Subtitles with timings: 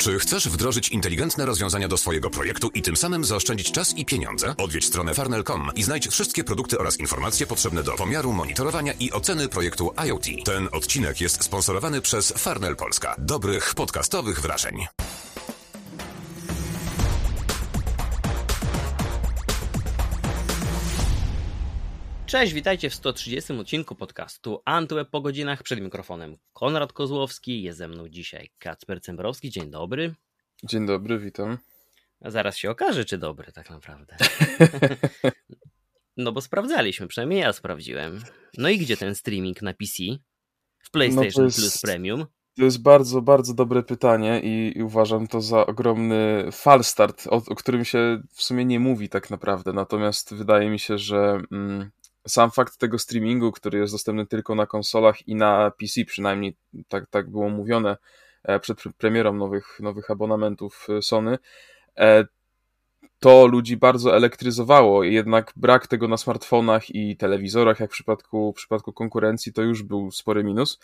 [0.00, 4.54] Czy chcesz wdrożyć inteligentne rozwiązania do swojego projektu i tym samym zaoszczędzić czas i pieniądze?
[4.58, 9.48] Odwiedź stronę farnel.com i znajdź wszystkie produkty oraz informacje potrzebne do pomiaru, monitorowania i oceny
[9.48, 10.24] projektu IoT.
[10.44, 13.14] Ten odcinek jest sponsorowany przez Farnel Polska.
[13.18, 14.86] Dobrych podcastowych wrażeń.
[22.30, 26.36] Cześć, witajcie w 130 odcinku podcastu Antweb po godzinach przed mikrofonem.
[26.52, 29.50] Konrad Kozłowski, jest ze mną dzisiaj Kacper Cembrowski.
[29.50, 30.14] Dzień dobry.
[30.64, 31.58] Dzień dobry, witam.
[32.20, 34.16] A zaraz się okaże, czy dobry tak naprawdę.
[36.16, 38.20] no bo sprawdzaliśmy, przynajmniej ja sprawdziłem.
[38.58, 40.02] No i gdzie ten streaming na PC?
[40.78, 41.58] W PlayStation no jest...
[41.58, 42.26] Plus Premium?
[42.56, 47.54] To jest bardzo, bardzo dobre pytanie i, i uważam to za ogromny falstart, o, o
[47.54, 49.72] którym się w sumie nie mówi tak naprawdę.
[49.72, 51.90] Natomiast wydaje mi się, że mm,
[52.30, 56.56] sam fakt tego streamingu, który jest dostępny tylko na konsolach i na PC, przynajmniej
[56.88, 57.96] tak, tak było mówione
[58.44, 61.38] e, przed premierą nowych, nowych abonamentów e, Sony,
[61.98, 62.24] e,
[63.20, 68.56] to ludzi bardzo elektryzowało, jednak brak tego na smartfonach i telewizorach, jak w przypadku, w
[68.56, 70.80] przypadku konkurencji, to już był spory minus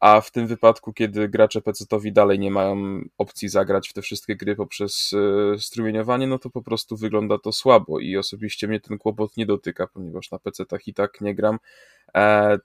[0.00, 4.36] a w tym wypadku, kiedy gracze PC-towi dalej nie mają opcji zagrać w te wszystkie
[4.36, 5.12] gry poprzez
[5.54, 9.46] e, strumieniowanie, no to po prostu wygląda to słabo i osobiście mnie ten kłopot nie
[9.46, 11.58] dotyka, ponieważ na PC-tach i tak nie gram.
[12.16, 12.58] E,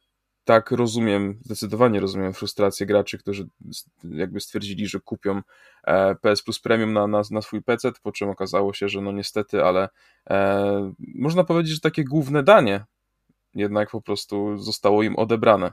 [0.44, 3.48] tak rozumiem, zdecydowanie rozumiem frustrację graczy, którzy
[4.04, 5.42] jakby stwierdzili, że kupią
[5.84, 9.12] e, PS Plus Premium na, na, na swój PC, po czym okazało się, że no
[9.12, 9.90] niestety, ale
[10.30, 12.86] e, można powiedzieć, że takie główne danie
[13.56, 15.72] jednak po prostu zostało im odebrane.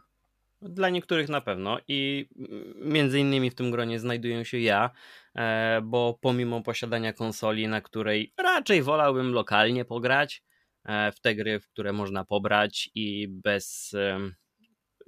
[0.63, 2.29] Dla niektórych na pewno i
[2.77, 4.91] między innymi w tym gronie znajduję się ja,
[5.35, 10.43] e, bo pomimo posiadania konsoli, na której raczej wolałbym lokalnie pograć
[10.85, 13.95] e, w te gry, w które można pobrać i bez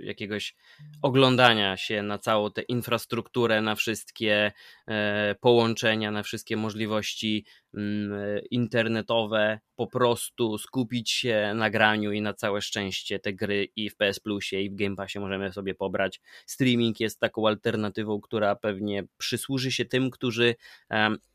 [0.02, 0.54] jakiegoś
[1.02, 4.52] oglądania się na całą tę infrastrukturę, na wszystkie
[4.88, 12.34] e, połączenia, na wszystkie możliwości mm, internetowe, po prostu skupić się na graniu i na
[12.34, 16.20] całe szczęście te gry i w PS Plusie i w Game Passie możemy sobie pobrać.
[16.46, 20.54] Streaming jest taką alternatywą, która pewnie przysłuży się tym, którzy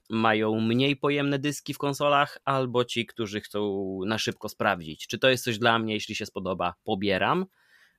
[0.09, 5.29] mają mniej pojemne dyski w konsolach, albo ci, którzy chcą na szybko sprawdzić, czy to
[5.29, 7.45] jest coś dla mnie, jeśli się spodoba, pobieram.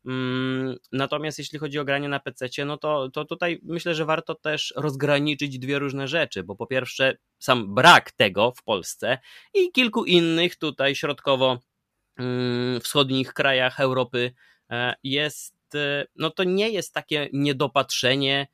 [0.07, 4.35] Mm, natomiast jeśli chodzi o granie na PC, no to, to tutaj myślę, że warto
[4.35, 9.19] też rozgraniczyć dwie różne rzeczy, bo po pierwsze sam brak tego w Polsce
[9.55, 14.35] i kilku innych tutaj środkowo-wschodnich mm, krajach Europy
[14.71, 18.47] e, jest, e, no to nie jest takie niedopatrzenie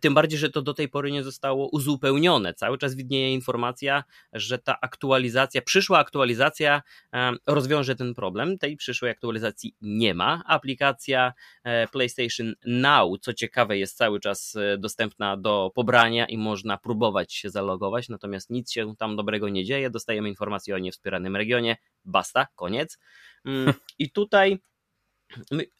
[0.00, 2.54] tym bardziej, że to do tej pory nie zostało uzupełnione.
[2.54, 6.82] Cały czas widnieje informacja, że ta aktualizacja, przyszła aktualizacja
[7.14, 8.58] e, rozwiąże ten problem.
[8.58, 10.42] Tej przyszłej aktualizacji nie ma.
[10.46, 11.32] Aplikacja
[11.64, 17.50] e, PlayStation Now, co ciekawe, jest cały czas dostępna do pobrania i można próbować się
[17.50, 19.90] zalogować, natomiast nic się tam dobrego nie dzieje.
[19.90, 21.76] Dostajemy informacje o niewspieranym regionie.
[22.04, 22.98] Basta, koniec.
[23.44, 24.58] Mm, I tutaj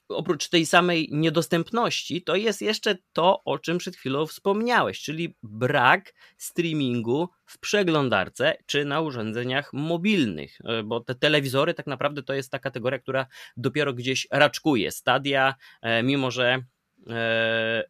[0.09, 6.15] oprócz tej samej niedostępności, to jest jeszcze to, o czym przed chwilą wspomniałeś, czyli brak
[6.39, 12.51] streamingu w przeglądarce czy na urządzeniach mobilnych, e, bo te telewizory tak naprawdę to jest
[12.51, 13.27] ta kategoria, która
[13.57, 14.91] dopiero gdzieś raczkuje.
[14.91, 16.65] Stadia, e, mimo że
[17.11, 17.85] e,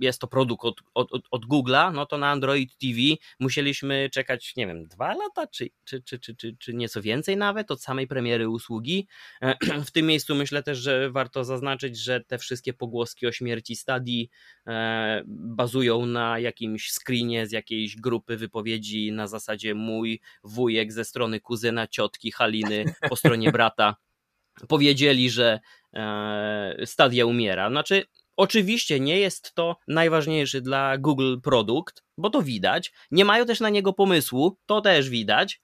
[0.00, 2.98] jest to produkt od, od, od Google'a, no to na Android TV
[3.40, 7.70] musieliśmy czekać, nie wiem, dwa lata, czy, czy, czy, czy, czy, czy nieco więcej nawet
[7.70, 9.06] od samej premiery usługi.
[9.86, 14.30] W tym miejscu myślę też, że warto zaznaczyć, że te wszystkie pogłoski o śmierci Stadii
[14.66, 21.40] e, bazują na jakimś screenie z jakiejś grupy wypowiedzi na zasadzie mój wujek ze strony
[21.40, 23.96] kuzyna, ciotki, Haliny po stronie brata
[24.68, 25.60] powiedzieli, że
[25.94, 27.70] e, Stadia umiera.
[27.70, 28.04] Znaczy,
[28.40, 32.92] Oczywiście nie jest to najważniejszy dla Google produkt, bo to widać.
[33.10, 35.60] Nie mają też na niego pomysłu, to też widać.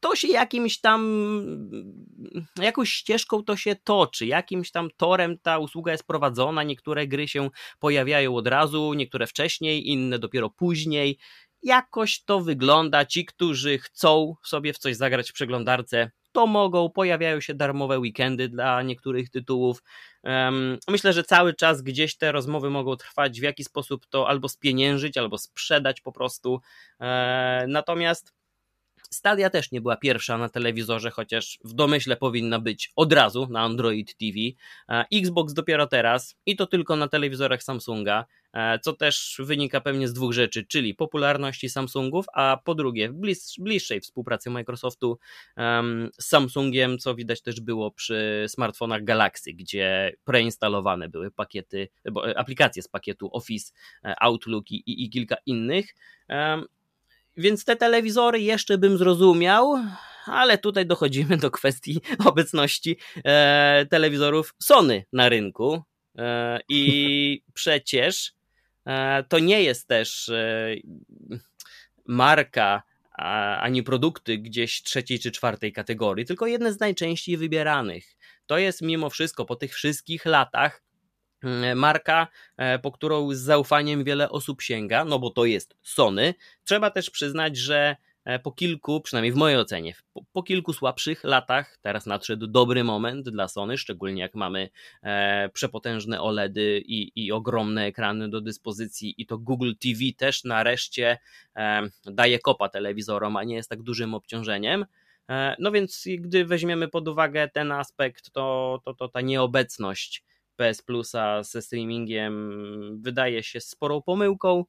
[0.00, 1.00] To się jakimś tam,
[2.60, 6.62] jakąś ścieżką to się toczy, jakimś tam torem ta usługa jest prowadzona.
[6.62, 11.18] Niektóre gry się pojawiają od razu, niektóre wcześniej, inne dopiero później.
[11.62, 13.04] Jakoś to wygląda.
[13.04, 18.48] Ci, którzy chcą sobie w coś zagrać w przeglądarce, to mogą, pojawiają się darmowe weekendy
[18.48, 19.82] dla niektórych tytułów.
[20.88, 25.16] Myślę, że cały czas gdzieś te rozmowy mogą trwać, w jaki sposób to albo spieniężyć,
[25.16, 26.60] albo sprzedać po prostu.
[27.00, 28.32] E, natomiast
[29.10, 33.60] Stadia też nie była pierwsza na telewizorze, chociaż w domyśle powinna być od razu na
[33.60, 34.38] Android TV.
[34.88, 38.24] E, Xbox dopiero teraz i to tylko na telewizorach Samsunga.
[38.52, 43.38] E, co też wynika pewnie z dwóch rzeczy, czyli popularności Samsungów, a po drugie bliż,
[43.58, 45.18] bliższej współpracy Microsoftu
[46.18, 52.38] z Samsungiem, co widać też było przy smartfonach Galaxy, gdzie preinstalowane były pakiety, bo, e,
[52.38, 53.72] aplikacje z pakietu Office,
[54.04, 55.94] e, Outlook i, i kilka innych.
[57.36, 59.74] Więc te telewizory jeszcze bym zrozumiał,
[60.26, 65.82] ale tutaj dochodzimy do kwestii obecności e, telewizorów Sony na rynku.
[66.18, 68.37] E, I przecież E,
[69.28, 70.74] to nie jest też e,
[72.06, 72.82] marka
[73.60, 78.16] ani produkty gdzieś trzeciej czy czwartej kategorii, tylko jedne z najczęściej wybieranych.
[78.46, 80.82] To jest mimo wszystko po tych wszystkich latach
[81.42, 82.26] mm, marka,
[82.56, 86.34] e, po którą z zaufaniem wiele osób sięga, no bo to jest Sony.
[86.64, 88.07] Trzeba też przyznać, że E,
[88.42, 93.28] po kilku, przynajmniej w mojej ocenie, po, po, kilku słabszych latach, teraz nadszedł dobry moment
[93.28, 94.68] dla Sony, szczególnie jak mamy
[95.02, 101.18] e, przepotężne OLEDy i, i ogromne ekrany do dyspozycji i to Google TV też nareszcie
[101.56, 104.84] e, daje kopa telewizorom, a nie jest tak dużym obciążeniem.
[105.30, 110.24] E, no więc gdy weźmiemy pod uwagę ten aspekt, to, to, to ta nieobecność
[110.56, 112.52] PS Plusa ze streamingiem
[113.02, 114.64] wydaje się sporą pomyłką.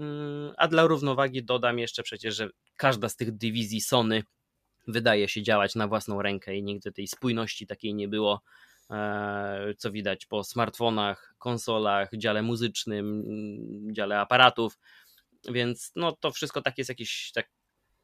[0.00, 4.22] Mm, a dla równowagi dodam jeszcze przecież, że każda z tych dywizji Sony
[4.86, 8.42] wydaje się działać na własną rękę i nigdy tej spójności takiej nie było,
[8.90, 13.24] e, co widać po smartfonach, konsolach, dziale muzycznym,
[13.92, 14.78] dziale aparatów,
[15.48, 17.50] więc no to wszystko tak jest jakieś tak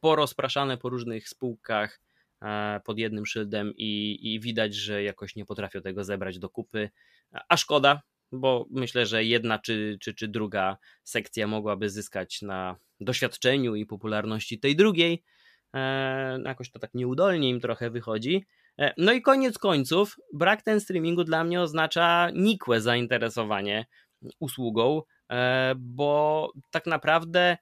[0.01, 2.01] porozpraszane po różnych spółkach
[2.43, 6.91] e, pod jednym szyldem i, i widać, że jakoś nie potrafią tego zebrać do kupy,
[7.49, 8.03] a szkoda,
[8.33, 14.59] bo myślę, że jedna czy, czy, czy druga sekcja mogłaby zyskać na doświadczeniu i popularności
[14.59, 15.25] tej drugiej.
[15.75, 18.47] E, jakoś to tak nieudolnie im trochę wychodzi.
[18.79, 23.87] E, no i koniec końców, brak ten streamingu dla mnie oznacza nikłe zainteresowanie
[24.41, 25.03] usługą,
[25.33, 27.57] e, bo tak naprawdę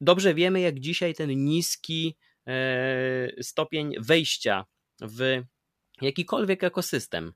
[0.00, 2.16] dobrze wiemy, jak dzisiaj ten niski
[2.46, 4.64] e, stopień wejścia
[5.00, 5.42] w
[6.02, 7.32] jakikolwiek ekosystem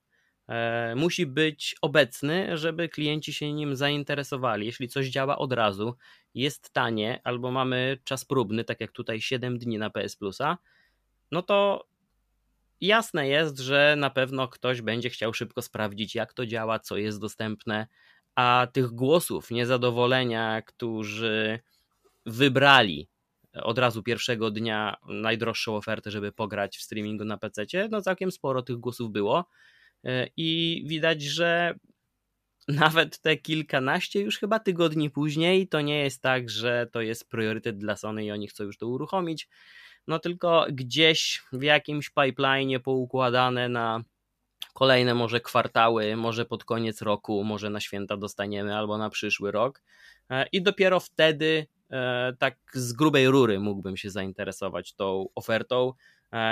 [0.97, 4.67] musi być obecny, żeby klienci się nim zainteresowali.
[4.67, 5.97] Jeśli coś działa od razu,
[6.35, 10.59] jest tanie, albo mamy czas próbny, tak jak tutaj 7 dni na PS Plusa,
[11.31, 11.87] no to
[12.81, 17.21] jasne jest, że na pewno ktoś będzie chciał szybko sprawdzić, jak to działa, co jest
[17.21, 17.87] dostępne,
[18.35, 21.61] a tych głosów niezadowolenia, którzy
[22.27, 23.09] wybrali
[23.55, 28.63] od razu pierwszego dnia najdroższą ofertę, żeby pograć w streamingu na PC, no całkiem sporo
[28.63, 29.45] tych głosów było.
[30.05, 31.75] E, i widać, że
[32.69, 37.79] nawet te kilkanaście już chyba tygodni później to nie jest tak, że to jest priorytet
[37.79, 39.49] dla Sony i oni chcą już to uruchomić,
[40.07, 44.05] no tylko gdzieś w jakimś pipeline poukładane na
[44.75, 49.83] kolejne może kwartały, może pod koniec roku, może na święta dostaniemy albo na przyszły rok.
[50.31, 55.93] E, i dopiero wtedy e, tak z grubej rury mógłbym się zainteresować tą ofertą,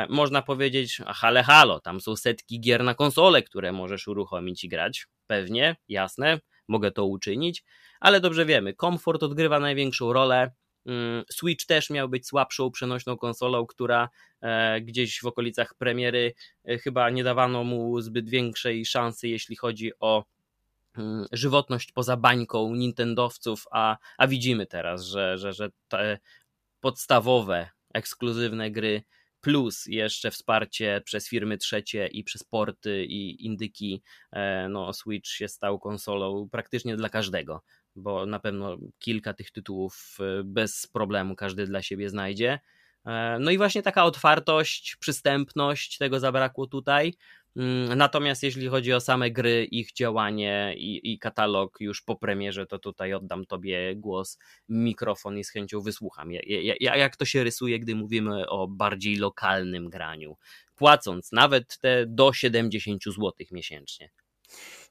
[0.08, 5.06] można powiedzieć, ale halo, tam są setki gier na konsolę, które możesz uruchomić i grać.
[5.26, 7.64] Pewnie, jasne, mogę to uczynić,
[8.00, 10.50] ale dobrze wiemy, komfort odgrywa największą rolę.
[10.86, 14.08] Mm, Switch też miał być słabszą przenośną konsolą, która
[14.40, 16.34] e, gdzieś w okolicach premiery
[16.64, 20.24] e, chyba nie dawano mu zbyt większej szansy, jeśli chodzi o
[20.98, 26.18] mm, żywotność poza bańką Nintendowców, a, a widzimy teraz, że, że, że te
[26.80, 29.02] podstawowe, ekskluzywne gry
[29.40, 34.02] plus jeszcze wsparcie przez firmy trzecie i przez porty i indyki,
[34.32, 37.62] e, no Switch się stał konsolą praktycznie dla każdego,
[37.96, 42.60] bo na pewno kilka tych tytułów e, bez problemu każdy dla siebie znajdzie.
[43.06, 47.14] E, no i właśnie taka otwartość, przystępność, tego zabrakło tutaj.
[47.58, 52.66] Mm, natomiast jeśli chodzi o same gry, ich działanie i, i, katalog już po premierze,
[52.66, 54.38] to tutaj oddam Tobie głos,
[54.68, 56.32] mikrofon i z chęcią wysłucham.
[56.32, 56.40] Ja,
[56.80, 60.36] ja, jak to się rysuje, gdy mówimy o bardziej lokalnym graniu,
[60.76, 64.10] płacąc nawet te do 70 zł miesięcznie?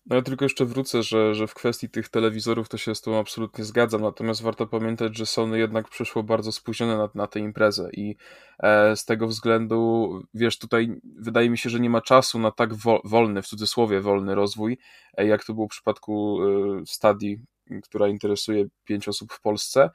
[0.09, 3.19] No ja tylko jeszcze wrócę, że, że w kwestii tych telewizorów to się z tą
[3.19, 7.89] absolutnie zgadzam, natomiast warto pamiętać, że Sony jednak przyszło bardzo spóźnione na, na tę imprezę
[7.93, 8.15] i
[8.59, 12.73] e, z tego względu, wiesz, tutaj wydaje mi się, że nie ma czasu na tak
[12.73, 14.77] wo, wolny, w cudzysłowie wolny rozwój,
[15.17, 17.37] e, jak to było w przypadku e, Stadii,
[17.83, 19.89] która interesuje pięć osób w Polsce,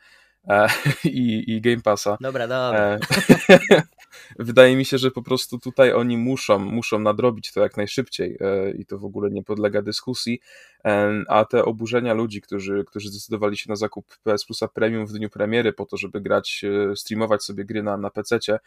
[0.49, 0.67] e,
[1.05, 2.17] i, i Game Passa.
[2.21, 2.79] Dobra, dobra.
[2.81, 2.99] E,
[4.39, 8.71] wydaje mi się, że po prostu tutaj oni muszą, muszą nadrobić to jak najszybciej e,
[8.71, 10.41] i to w ogóle nie podlega dyskusji,
[10.85, 15.13] e, a te oburzenia ludzi, którzy, którzy zdecydowali się na zakup PS Plusa Premium w
[15.13, 18.59] dniu premiery po to, żeby grać, e, streamować sobie gry na, na PC-cie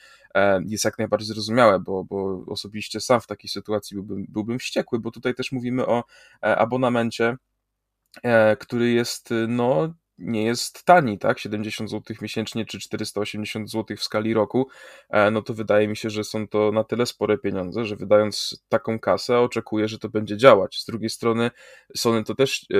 [0.66, 5.12] jest jak najbardziej zrozumiałe, bo, bo osobiście sam w takiej sytuacji byłbym, byłbym wściekły, bo
[5.12, 6.04] tutaj też mówimy o
[6.42, 7.38] abonamencie,
[8.60, 11.40] który jest no nie jest tani, tak?
[11.40, 14.68] 70 zł miesięcznie czy 480 zł w skali roku,
[15.10, 18.64] e, no to wydaje mi się, że są to na tyle spore pieniądze, że wydając
[18.70, 20.80] taką kasę, oczekuję, że to będzie działać.
[20.82, 21.52] Z drugiej strony,
[21.96, 22.76] Sony to też e,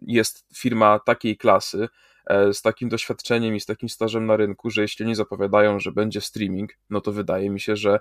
[0.00, 1.88] jest firma takiej klasy,
[2.26, 5.92] e, z takim doświadczeniem i z takim stażem na rynku, że jeśli nie zapowiadają, że
[5.92, 8.00] będzie streaming, no to wydaje mi się, że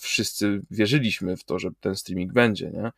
[0.00, 2.90] wszyscy wierzyliśmy w to, że ten streaming będzie, nie?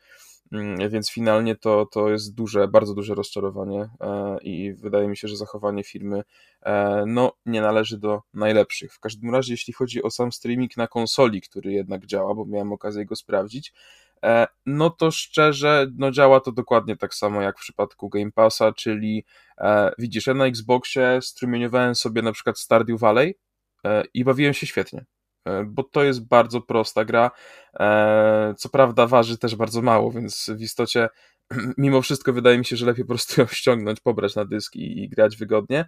[0.53, 5.29] Mm, więc finalnie to, to jest duże, bardzo duże rozczarowanie e, i wydaje mi się,
[5.29, 6.23] że zachowanie firmy
[6.63, 8.95] e, no, nie należy do najlepszych.
[8.95, 12.73] W każdym razie, jeśli chodzi o sam streaming na konsoli, który jednak działa, bo miałem
[12.73, 13.73] okazję go sprawdzić,
[14.23, 18.73] e, no to szczerze, no działa to dokładnie tak samo jak w przypadku Game Passa,
[18.73, 19.25] czyli
[19.99, 23.35] widzisz, ja na Xboxie strumieniowałem sobie na przykład Stardew Valley
[24.15, 25.05] i bawiłem się świetnie.
[25.45, 27.31] E, bo to jest bardzo prosta gra.
[27.81, 31.09] E, co prawda waży też bardzo mało, więc w istocie
[31.79, 35.03] mimo wszystko wydaje mi się, że lepiej po prostu ją ściągnąć, pobrać na dysk i,
[35.03, 35.85] i grać wygodnie.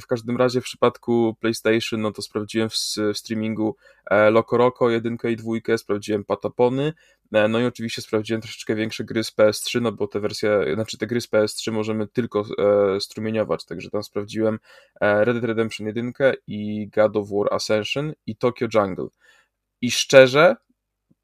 [0.00, 2.74] W każdym razie w przypadku PlayStation, no to sprawdziłem w,
[3.14, 3.76] w streamingu
[4.10, 6.92] e, Loco Roco 1 i 2, sprawdziłem Patapony,
[7.32, 10.98] e, no i oczywiście sprawdziłem troszeczkę większe gry z PS3, no bo te wersje, znaczy
[10.98, 14.58] te gry z PS3 możemy tylko e, strumieniować, także tam sprawdziłem
[15.00, 16.12] Red Dead Redemption 1
[16.46, 19.08] i God of War Ascension i Tokyo Jungle.
[19.80, 20.56] I szczerze,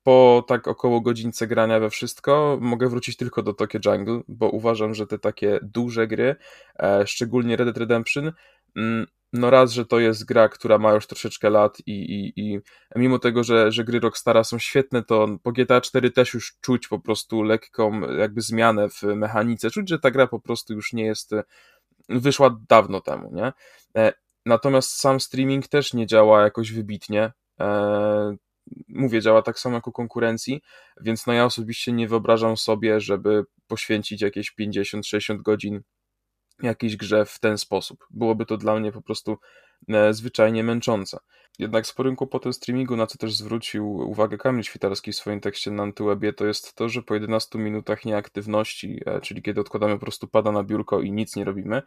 [0.08, 4.94] po tak około godzince grania we wszystko mogę wrócić tylko do Tokyo Jungle, bo uważam,
[4.94, 6.36] że te takie duże gry,
[6.78, 8.32] e, szczególnie Red Dead Redemption,
[8.76, 12.60] mm, no raz, że to jest gra, która ma już troszeczkę lat i, i, i
[12.96, 16.88] mimo tego, że, że gry Rockstara są świetne, to po GTA 4 też już czuć
[16.88, 21.04] po prostu lekką jakby zmianę w mechanice, czuć, że ta gra po prostu już nie
[21.04, 21.30] jest,
[22.08, 23.52] wyszła dawno temu, nie?
[23.96, 24.12] E,
[24.46, 27.32] natomiast sam streaming też nie działa jakoś wybitnie.
[28.88, 30.62] Mówię, działa tak samo jak u konkurencji,
[31.00, 35.82] więc no ja osobiście nie wyobrażam sobie, żeby poświęcić jakieś 50-60 godzin
[36.62, 38.06] jakiejś grze w ten sposób.
[38.10, 39.36] Byłoby to dla mnie po prostu
[39.88, 41.18] e, zwyczajnie męczące.
[41.58, 45.82] Jednak sporym kłopotem streamingu, na co też zwrócił uwagę Kamil Świtarski w swoim tekście na
[45.82, 50.28] Antywebie, to jest to, że po 11 minutach nieaktywności, e, czyli kiedy odkładamy po prostu
[50.28, 51.82] pada na biurko i nic nie robimy,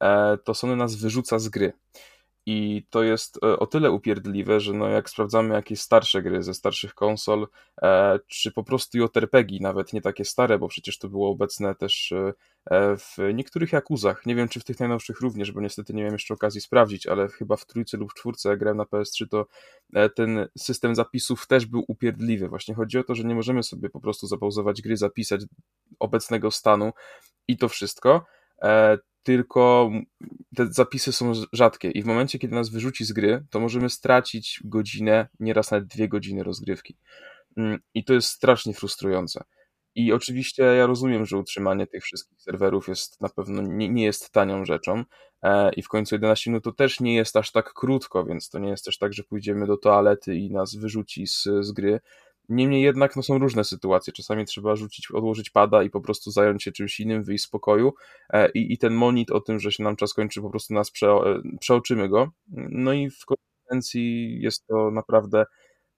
[0.00, 1.72] e, to Sony nas wyrzuca z gry.
[2.46, 6.54] I to jest e, o tyle upierdliwe, że no jak sprawdzamy jakieś starsze gry ze
[6.54, 7.48] starszych konsol,
[7.82, 12.12] e, czy po prostu JRPG, nawet nie takie stare, bo przecież to było obecne też
[12.12, 12.32] e,
[12.96, 14.26] w niektórych Jakuzach.
[14.26, 17.28] Nie wiem, czy w tych najnowszych również, bo niestety nie miałem jeszcze okazji sprawdzić, ale
[17.28, 19.46] chyba w trójce lub czwórce, jak grałem na PS3, to
[20.14, 22.48] ten system zapisów też był upierdliwy.
[22.48, 25.40] Właśnie chodzi o to, że nie możemy sobie po prostu zapauzować gry, zapisać
[25.98, 26.92] obecnego stanu
[27.48, 28.24] i to wszystko
[29.22, 29.90] tylko
[30.56, 34.60] te zapisy są rzadkie i w momencie, kiedy nas wyrzuci z gry, to możemy stracić
[34.64, 36.96] godzinę, nieraz nawet dwie godziny rozgrywki.
[37.56, 39.44] Mm, I to jest strasznie frustrujące.
[39.94, 44.30] I oczywiście ja rozumiem, że utrzymanie tych wszystkich serwerów jest na pewno nie, nie jest
[44.30, 45.04] tanią rzeczą
[45.42, 48.58] e, i w końcu 11 minut to też nie jest aż tak krótko, więc to
[48.58, 52.00] nie jest też tak, że pójdziemy do toalety i nas wyrzuci z, z gry,
[52.50, 54.12] Niemniej jednak no, są różne sytuacje.
[54.12, 57.92] Czasami trzeba rzucić, odłożyć pada i po prostu zająć się czymś innym, wyjść z pokoju
[58.32, 60.90] e, i, i ten monit o tym, że się nam czas kończy, po prostu nas
[60.90, 62.30] prze, e, przeoczymy go.
[62.70, 65.44] No i w konsekwencji jest to naprawdę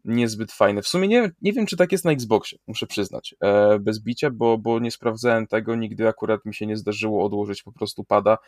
[0.05, 0.83] niezbyt fajne.
[0.83, 4.31] W sumie nie, nie wiem, czy tak jest na Xboxie, muszę przyznać, e, bez bicia,
[4.31, 8.39] bo, bo nie sprawdzałem tego, nigdy akurat mi się nie zdarzyło odłożyć po prostu pada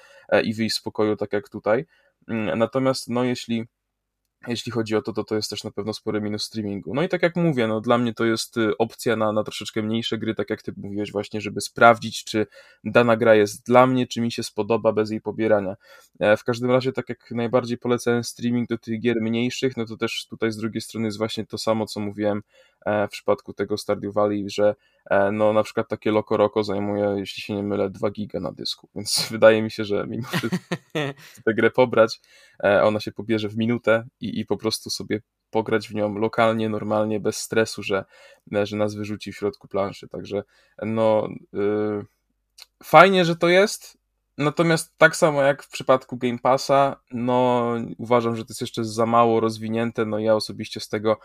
[0.45, 1.85] i wyjść z pokoju tak jak tutaj.
[2.29, 3.65] Mm, natomiast no jeśli
[4.49, 6.95] jeśli chodzi o to, to to jest też na pewno spory minus streamingu.
[6.95, 9.83] No i tak jak mówię, no dla mnie to jest y, opcja na, na troszeczkę
[9.83, 12.47] mniejsze gry, tak jak ty mówiłeś właśnie, żeby sprawdzić, czy
[12.85, 15.77] dana gra jest dla mnie, czy mi się spodoba bez jej pobierania.
[16.21, 19.97] E, w każdym razie, tak jak najbardziej polecałem streaming do tych gier mniejszych, no to
[19.97, 22.43] też tutaj z drugiej strony jest właśnie to samo, co mówiłem
[22.87, 24.75] e, w przypadku tego Stardew Valley, że
[25.33, 28.89] no na przykład takie Loco Roco zajmuje, jeśli się nie mylę, 2 giga na dysku,
[28.95, 30.77] więc wydaje mi się, że mimo wszystko
[31.45, 32.21] tę grę pobrać,
[32.83, 35.21] ona się pobierze w minutę i i, po prostu sobie
[35.51, 38.05] pograć w nią lokalnie, normalnie, bez stresu, że,
[38.53, 40.09] że nas wyrzuci w środku planszy.
[40.09, 40.43] Także
[40.83, 42.05] no yy,
[42.83, 43.99] fajnie, że to jest.
[44.39, 47.69] Natomiast tak samo jak w przypadku Game Passa, no
[47.99, 51.19] uważam, że to jest jeszcze za mało rozwinięte, no ja osobiście z tego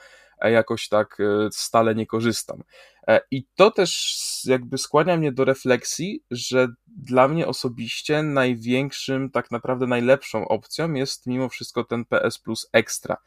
[0.48, 2.64] jakoś tak y, stale nie korzystam.
[3.10, 9.52] E, I to też jakby skłania mnie do refleksji, że dla mnie osobiście największym, tak
[9.52, 13.18] naprawdę najlepszą opcją jest mimo wszystko ten PS Plus Extra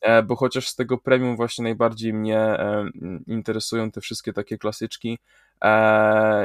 [0.00, 2.90] e, bo chociaż z tego premium właśnie najbardziej mnie e,
[3.26, 5.18] interesują te wszystkie takie klasyczki,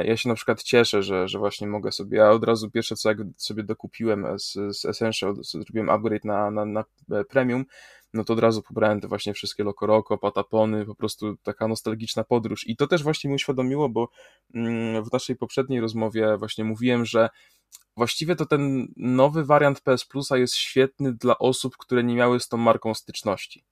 [0.04, 3.08] ja się na przykład cieszę, że, że właśnie mogę sobie, ja od razu pierwsze co
[3.08, 6.84] jak sobie dokupiłem z, z Essential, zrobiłem upgrade na, na, na
[7.28, 7.64] premium,
[8.14, 12.66] no to od razu pobrałem te właśnie wszystkie Lokoroko, Patapony, po prostu taka nostalgiczna podróż.
[12.66, 14.08] I to też właśnie mi uświadomiło, bo
[14.54, 17.28] mm, w naszej poprzedniej rozmowie właśnie mówiłem, że
[17.96, 22.48] właściwie to ten nowy wariant PS Plusa jest świetny dla osób, które nie miały z
[22.48, 23.64] tą marką styczności.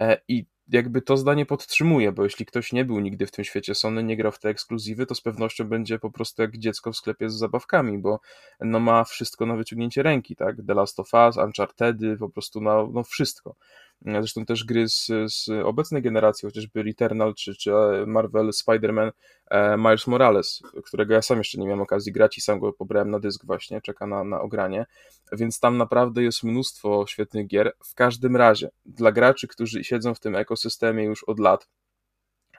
[0.00, 3.74] E, I jakby to zdanie podtrzymuje, bo jeśli ktoś nie był nigdy w tym świecie
[3.74, 6.96] Sony, nie grał w te ekskluzywy, to z pewnością będzie po prostu jak dziecko w
[6.96, 8.20] sklepie z zabawkami, bo
[8.60, 10.56] no ma wszystko na wyciągnięcie ręki, tak?
[10.66, 13.54] The Last of Us, Uncharted, po prostu na, no wszystko.
[14.02, 17.70] Zresztą też gry z, z obecnej generacji, chociażby Returnal czy, czy
[18.06, 19.10] Marvel Spider-Man
[19.50, 23.10] e, Miles Morales, którego ja sam jeszcze nie miałem okazji grać i sam go pobrałem
[23.10, 24.86] na dysk właśnie, czeka na, na ogranie,
[25.32, 27.72] więc tam naprawdę jest mnóstwo świetnych gier.
[27.84, 31.68] W każdym razie, dla graczy, którzy siedzą w tym ekosystemie już od lat,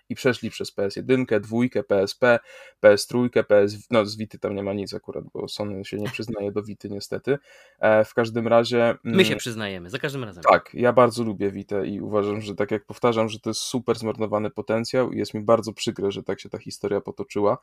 [0.09, 2.39] i przeszli przez PS1, 2, PSP,
[2.83, 3.87] PS3, PS...
[3.91, 6.89] No z Vity tam nie ma nic akurat, bo Sony się nie przyznaje do Vity
[6.89, 7.37] niestety.
[7.79, 8.95] E, w każdym razie...
[9.03, 10.43] My się mm, przyznajemy, za każdym razem.
[10.43, 13.97] Tak, ja bardzo lubię Vita i uważam, że tak jak powtarzam, że to jest super
[13.97, 17.57] zmarnowany potencjał i jest mi bardzo przykre, że tak się ta historia potoczyła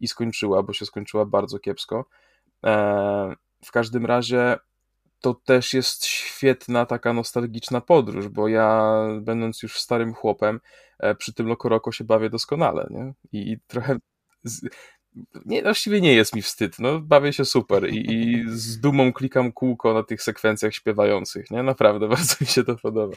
[0.00, 2.04] i skończyła, bo się skończyła bardzo kiepsko.
[2.66, 4.58] E, w każdym razie
[5.22, 10.60] to też jest świetna taka nostalgiczna podróż, bo ja będąc już starym chłopem,
[10.98, 13.12] e, przy tym Lokoroko się bawię doskonale, nie?
[13.32, 13.96] I, trochę
[14.44, 14.68] z,
[15.46, 19.52] nie, właściwie nie jest mi wstyd, no bawię się super i, i z dumą klikam
[19.52, 21.62] kółko na tych sekwencjach śpiewających, nie?
[21.62, 23.16] Naprawdę bardzo mi się to podoba.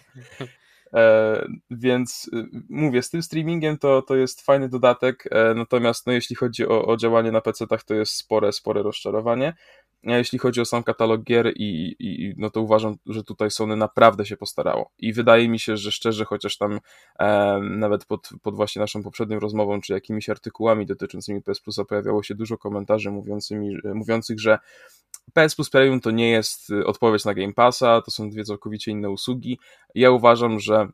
[0.93, 6.13] E, więc y, mówię, z tym streamingiem to, to jest fajny dodatek, e, natomiast no,
[6.13, 9.53] jeśli chodzi o, o działanie na PC-tach, to jest spore, spore rozczarowanie.
[10.05, 14.25] Jeśli chodzi o sam katalog gier, i, i, no to uważam, że tutaj Sony naprawdę
[14.25, 14.91] się postarało.
[14.99, 16.79] I wydaje mi się, że szczerze, chociaż tam
[17.19, 22.23] e, nawet pod, pod właśnie naszą poprzednią rozmową, czy jakimiś artykułami dotyczącymi PS Plusa pojawiało
[22.23, 24.59] się dużo komentarzy mówiącymi, mówiących, że
[25.33, 29.09] PS Plus Premium to nie jest odpowiedź na Game Passa, to są dwie całkowicie inne
[29.09, 29.59] usługi.
[29.95, 30.87] Ja uważam, że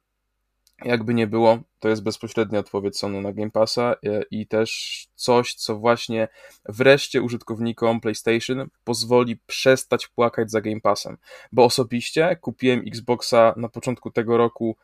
[0.86, 5.54] jakby nie było, to jest bezpośrednia odpowiedź Sony na Game Passa e, i też coś,
[5.54, 6.28] co właśnie
[6.70, 11.18] wreszcie użytkownikom PlayStation pozwoli przestać płakać za Game Passem.
[11.52, 14.78] Bo osobiście kupiłem Xboxa na początku tego roku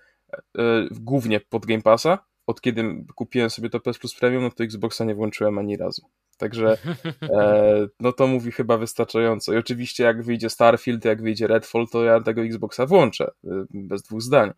[0.57, 0.61] e,
[0.91, 2.19] głównie pod Game Passa.
[2.47, 6.01] Od kiedy kupiłem sobie to PS Plus Premium, no to Xboxa nie włączyłem ani razu.
[6.37, 6.77] Także
[7.21, 9.53] e, no to mówi chyba wystarczająco.
[9.53, 13.31] I oczywiście jak wyjdzie Starfield, jak wyjdzie Redfall, to ja tego Xboxa włączę,
[13.69, 14.51] bez dwóch zdań.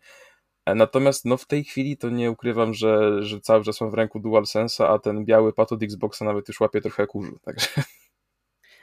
[0.66, 3.94] E, natomiast no w tej chwili to nie ukrywam, że, że cały czas mam w
[3.94, 7.66] ręku DualSense, a ten biały pad od Xboxa nawet już łapie trochę kurzu, także...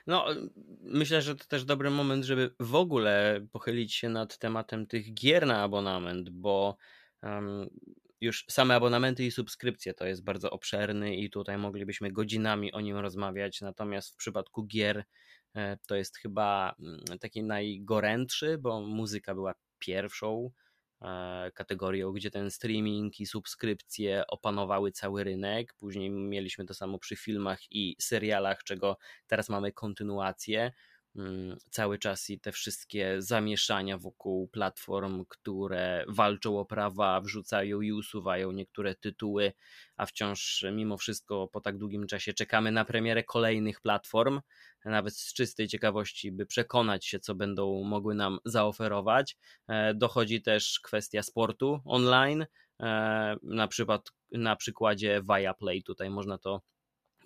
[0.08, 0.26] No,
[0.82, 5.48] myślę, że to też dobry moment, żeby w ogóle pochylić się nad tematem tych gier
[5.48, 6.78] na abonament, bo
[7.24, 7.70] um,
[8.22, 12.98] już same abonamenty i subskrypcje to jest bardzo obszerny i tutaj moglibyśmy godzinami o nim
[12.98, 15.04] rozmawiać, natomiast w przypadku gier
[15.56, 20.52] e, to jest chyba mm, taki najgorętszy, bo muzyka była pierwszą
[21.54, 25.74] kategorią, gdzie ten streaming i subskrypcje opanowały cały rynek.
[25.74, 30.72] Później mieliśmy to samo przy filmach i serialach, czego teraz mamy kontynuację.
[31.17, 37.91] Mm, cały czas i te wszystkie zamieszania wokół platform, które walczą o prawa, wrzucają i
[37.91, 39.53] usuwają niektóre tytuły,
[39.97, 44.41] a wciąż mimo wszystko po tak długim czasie czekamy na premierę kolejnych platform,
[44.86, 49.38] nawet z czystej ciekawości, by przekonać się, co będą mogły nam zaoferować.
[49.67, 52.45] E, dochodzi też kwestia sportu online,
[52.80, 56.62] e, na, przykład, na przykładzie Viaplay, tutaj można to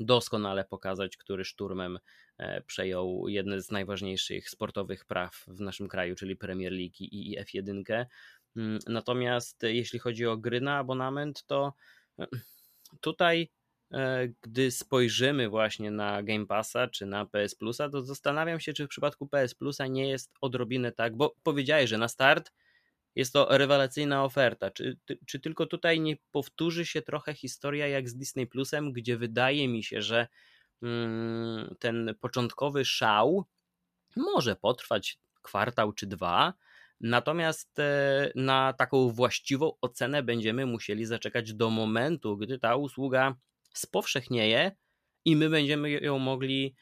[0.06, 2.00] doskonale pokazać, który szturmem
[2.38, 8.06] e, przejął jedne z najważniejszych sportowych praw w naszym kraju, czyli Premier League i F1.
[8.56, 11.74] Mm, natomiast jeśli chodzi o gry na abonament, to
[12.20, 12.28] e,
[13.02, 13.50] tutaj
[13.94, 18.86] e, gdy spojrzymy właśnie na Game Passa czy na PS Plusa, to zastanawiam się, czy
[18.86, 22.52] w przypadku PS Plusa nie jest odrobinę tak, bo powiedziałeś, że na start
[23.15, 24.71] jest to rewelacyjna oferta.
[24.71, 24.97] Czy,
[25.28, 29.84] czy tylko tutaj nie powtórzy się trochę historia jak z Disney Plusem, gdzie wydaje mi
[29.84, 30.28] się, że
[30.82, 33.45] mm, ten początkowy szał
[34.15, 36.54] może potrwać kwartał czy dwa,
[37.02, 43.36] natomiast e, na taką właściwą ocenę będziemy musieli zaczekać do momentu, gdy ta usługa
[43.74, 44.71] spowszechnieje
[45.26, 46.76] i my będziemy ją mogli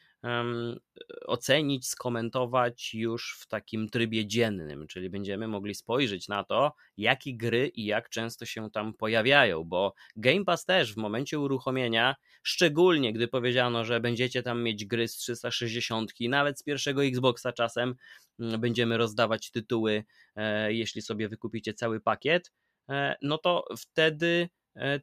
[1.26, 7.68] ocenić, skomentować już w takim trybie dziennym, czyli będziemy mogli spojrzeć na to, jakie gry
[7.68, 13.28] i jak często się tam pojawiają, bo Game Pass też w momencie uruchomienia, szczególnie gdy
[13.28, 17.94] powiedziano, że będziecie tam mieć gry z 360, nawet z pierwszego Xboxa czasem
[18.38, 20.04] mm, będziemy rozdawać tytuły,
[20.36, 22.52] e, jeśli sobie wykupicie cały pakiet,
[22.90, 24.48] e, no to wtedy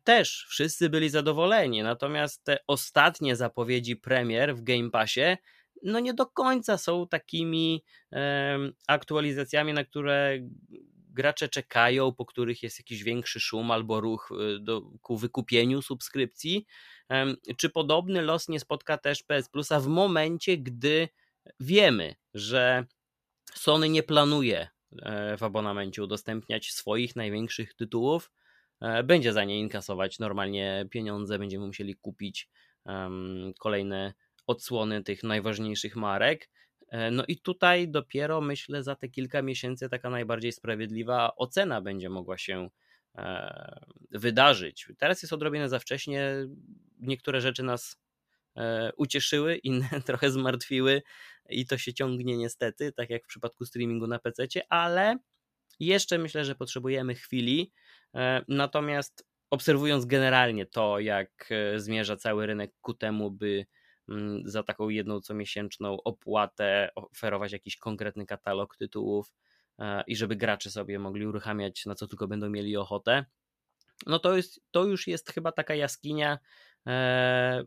[0.03, 1.83] też wszyscy byli zadowoleni.
[1.83, 5.37] Natomiast te ostatnie zapowiedzi premier w Game Passie
[5.83, 7.83] no nie do końca są takimi
[8.87, 10.39] aktualizacjami, na które
[11.17, 16.65] gracze czekają, po których jest jakiś większy szum albo ruch y, do, ku wykupieniu subskrypcji.
[17.57, 21.09] Czy podobny los nie spotka też PS Plusa w momencie, gdy
[21.59, 22.85] wiemy, że
[23.53, 24.67] Sony nie planuje
[25.01, 28.46] e, w abonamencie udostępniać swoich największych tytułów, e,
[29.03, 32.49] będzie za nie inkasować normalnie pieniądze, będziemy musieli kupić
[33.59, 34.13] kolejne
[34.47, 36.49] odsłony tych najważniejszych marek.
[36.89, 42.09] E, no i tutaj dopiero myślę za te kilka miesięcy taka najbardziej sprawiedliwa ocena będzie
[42.09, 42.69] mogła się
[43.15, 44.87] e, wydarzyć.
[44.97, 46.33] Teraz jest odrobinę za wcześnie.
[46.99, 47.99] Niektóre rzeczy nas
[48.55, 51.01] e, ucieszyły, inne trochę zmartwiły
[51.49, 55.17] i to się ciągnie niestety, tak jak w przypadku streamingu na PC, ale
[55.79, 57.71] jeszcze myślę, że potrzebujemy chwili.
[58.47, 63.65] Natomiast obserwując generalnie to, jak zmierza cały rynek ku temu, by
[64.09, 69.33] Mm, za taką jedną comiesięczną opłatę oferować jakiś konkretny katalog tytułów
[69.79, 73.25] e, i żeby gracze sobie mogli uruchamiać na co tylko będą mieli ochotę.
[74.05, 76.39] No to, jest, to już jest chyba taka jaskinia,
[76.87, 77.63] e,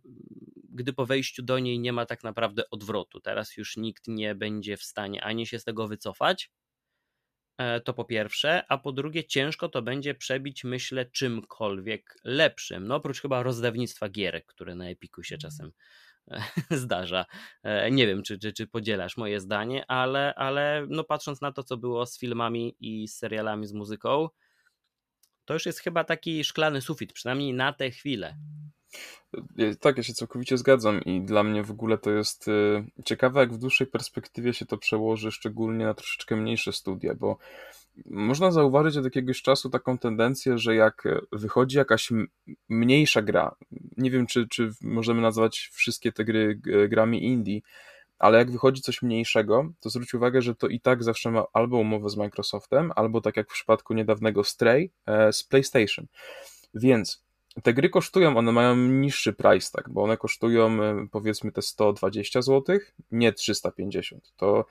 [0.68, 3.20] gdy po wejściu do niej nie ma tak naprawdę odwrotu.
[3.20, 6.59] Teraz już nikt nie będzie w stanie ani się z tego wycofać, e,
[7.84, 12.86] to po pierwsze, a po drugie ciężko to będzie przebić, myślę, czymkolwiek lepszym.
[12.86, 15.50] No oprócz chyba rozdawnictwa gierek, które na Epiku się mhm.
[15.50, 15.72] czasem
[16.84, 17.26] zdarza.
[17.62, 21.62] E, nie wiem, czy, czy, czy podzielasz moje zdanie, ale, ale no patrząc na to,
[21.62, 24.28] co było z filmami i z serialami z muzyką,
[25.44, 28.36] to już jest chyba taki szklany sufit, przynajmniej na tę chwilę.
[29.58, 33.40] E, tak, ja się całkowicie zgadzam i dla mnie w ogóle to jest e, ciekawe,
[33.40, 37.38] jak w dłuższej perspektywie się to przełoży, szczególnie na troszeczkę mniejsze studia, bo
[38.06, 42.12] można zauważyć od jakiegoś czasu taką tendencję, że jak wychodzi jakaś
[42.68, 43.56] mniejsza gra,
[43.96, 47.60] nie wiem czy, czy możemy nazwać wszystkie te gry grami indie,
[48.20, 51.76] ale jak wychodzi coś mniejszego, to zwróć uwagę, że to i tak zawsze ma albo
[51.76, 56.06] umowę z Microsoftem, albo tak jak w przypadku niedawnego Stray e, z PlayStation.
[56.74, 57.24] Więc
[57.62, 62.42] te gry kosztują, one mają niższy price tak, bo one kosztują e, powiedzmy te 120
[62.42, 62.78] zł,
[63.10, 64.32] nie 350.
[64.36, 64.64] To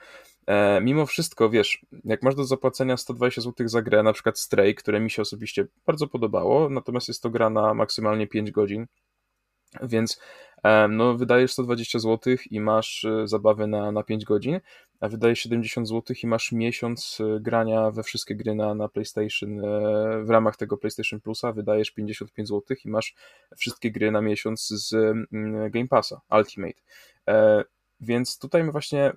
[0.46, 4.74] e, mimo wszystko, wiesz, jak masz do zapłacenia 120 zł za grę, na przykład Stray,
[4.74, 8.86] które mi się osobiście bardzo podobało, natomiast jest to gra na maksymalnie 5 godzin,
[9.82, 10.20] więc
[10.88, 14.60] no, wydajesz 120 zł i masz e, zabawę na, na 5 godzin,
[15.00, 19.60] a wydajesz 70 zł i masz miesiąc e, grania we wszystkie gry na, na PlayStation.
[19.60, 19.64] E,
[20.24, 23.14] w ramach tego PlayStation Plusa wydajesz 55 zł i masz
[23.56, 24.94] wszystkie gry na miesiąc z
[25.32, 26.80] mm, Game Passa Ultimate.
[28.00, 29.12] Więc tutaj właśnie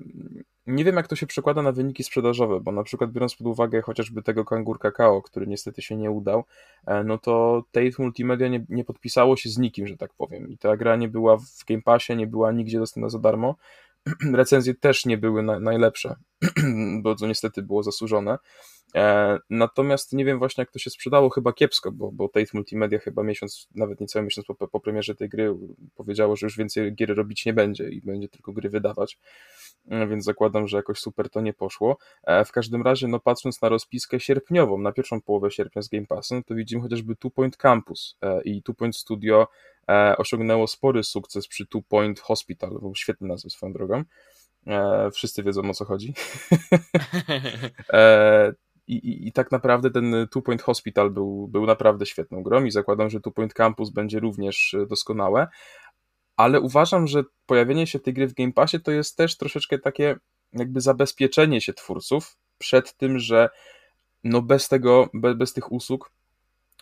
[0.68, 3.82] nie wiem, jak to się przekłada na wyniki sprzedażowe, bo na przykład biorąc pod uwagę
[3.82, 6.44] chociażby tego Kangur Kakao, który niestety się nie udał,
[6.86, 10.50] e, no to Tate Multimedia nie, nie podpisało się z nikim, że tak powiem.
[10.50, 13.56] I ta gra nie była w Game Passie, nie była nigdzie dostępna za darmo.
[14.34, 16.16] Recenzje też nie były na, najlepsze,
[17.04, 18.38] bo to niestety było zasłużone.
[18.96, 23.00] E, natomiast nie wiem właśnie, jak to się sprzedało, chyba kiepsko, bo, bo Tate Multimedia
[23.00, 25.56] chyba miesiąc, nawet niecały miesiąc po, po premierze tej gry
[25.96, 29.18] powiedziało, że już więcej gier robić nie będzie i będzie tylko gry wydawać,
[29.90, 31.98] e, więc zakładam, że jakoś super to nie poszło.
[32.24, 36.06] E, w każdym razie, no patrząc na rozpiskę sierpniową, na pierwszą połowę sierpnia z Game
[36.06, 39.48] Passem, to widzimy chociażby Two Point Campus i Two Point Studio
[40.18, 44.04] osiągnęło spory sukces przy Two Point Hospital, bo świetny nazwę swoją drogą.
[45.14, 46.14] Wszyscy wiedzą o co chodzi.
[48.88, 52.72] I, i, I, tak naprawdę ten Two Point Hospital był, był naprawdę świetną grą i
[52.72, 55.48] zakładam, że Two Point Campus będzie również e, doskonałe,
[56.38, 60.16] ale uważam, że pojawienie się tej gry w Game Passie to jest też troszeczkę takie
[60.54, 63.50] jakby zabezpieczenie się twórców przed tym, że
[64.24, 66.12] no bez tego, bez, bez tych usług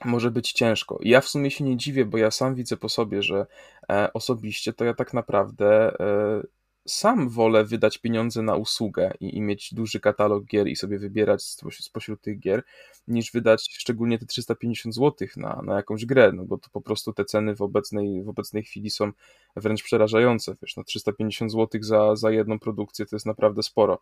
[0.06, 1.00] może być ciężko.
[1.02, 3.46] Ja w sumie się nie dziwię, bo ja sam widzę po sobie, że
[3.90, 6.42] e, osobiście to ja tak naprawdę e,
[6.88, 11.44] sam wolę wydać pieniądze na usługę i, i mieć duży katalog gier i sobie wybierać
[11.80, 12.64] spośród tych gier,
[13.08, 17.14] niż wydać szczególnie te 350 zł na, na jakąś grę, no bo to po prostu
[17.14, 19.12] te ceny w obecnej, w obecnej chwili są
[19.56, 24.00] wręcz przerażające, wiesz, no 350 zł za, za jedną produkcję to jest naprawdę sporo,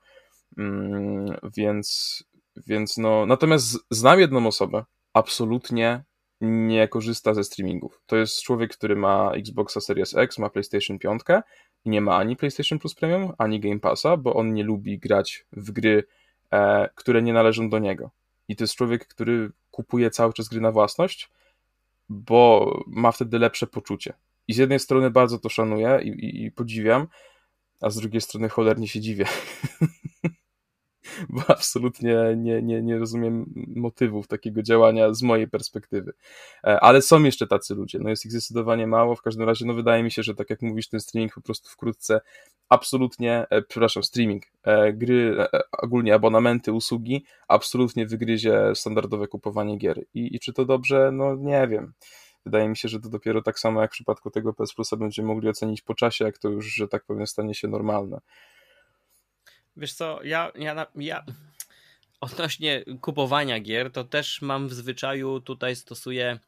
[0.57, 2.23] mm, więc,
[2.67, 6.03] więc no, natomiast znam jedną osobę, absolutnie
[6.41, 8.01] nie korzysta ze streamingów.
[8.05, 11.21] To jest człowiek, który ma Xboxa Series X, ma PlayStation 5
[11.85, 15.45] i nie ma ani PlayStation Plus Premium, ani Game Passa, bo on nie lubi grać
[15.51, 16.03] w gry,
[16.51, 18.11] e, które nie należą do niego.
[18.47, 21.29] I to jest człowiek, który kupuje cały czas gry na własność,
[22.09, 24.13] bo ma wtedy lepsze poczucie.
[24.47, 27.07] I z jednej strony bardzo to szanuję i, i, i podziwiam,
[27.81, 29.25] a z drugiej strony cholernie się dziwię.
[31.29, 36.13] bo absolutnie nie, nie, nie rozumiem motywów takiego działania z mojej perspektywy.
[36.63, 39.73] E, ale są jeszcze tacy ludzie, no jest ich zdecydowanie mało, w każdym razie no
[39.73, 42.21] wydaje mi się, że tak jak mówisz, ten streaming po prostu wkrótce
[42.69, 50.03] absolutnie, e, przepraszam, streaming, e, gry, ogólnie abonamenty, usługi, absolutnie wygryzie standardowe kupowanie gier.
[50.13, 51.11] I, i czy to dobrze?
[51.13, 51.93] No nie wiem.
[52.45, 55.27] Wydaje mi się, że to dopiero tak samo jak w przypadku tego PS Plusa będziemy
[55.27, 58.19] mogli ocenić po czasie, jak to już, że tak powiem, stanie się normalne.
[59.79, 61.25] Wiesz co, ja, ja, ja
[62.21, 66.39] odnośnie kupowania gier, to też mam w zwyczaju, tutaj stosuję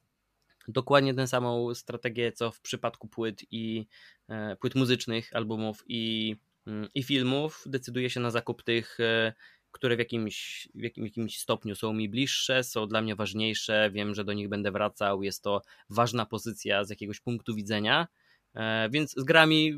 [0.68, 3.88] dokładnie tę samą strategię, co w przypadku płyt i
[4.30, 6.36] e, płyt muzycznych, albumów i,
[6.68, 7.64] mm, i filmów.
[7.66, 9.34] Decyduję się na zakup tych, e,
[9.72, 14.16] które w jakimś, w jakim, jakimś stopniu są mi bliższe, są dla mnie ważniejsze, wiem,
[14.16, 18.08] że do nich będę wracał, jest to ważna pozycja z jakiegoś punktu widzenia.
[18.56, 19.74] E, więc z grami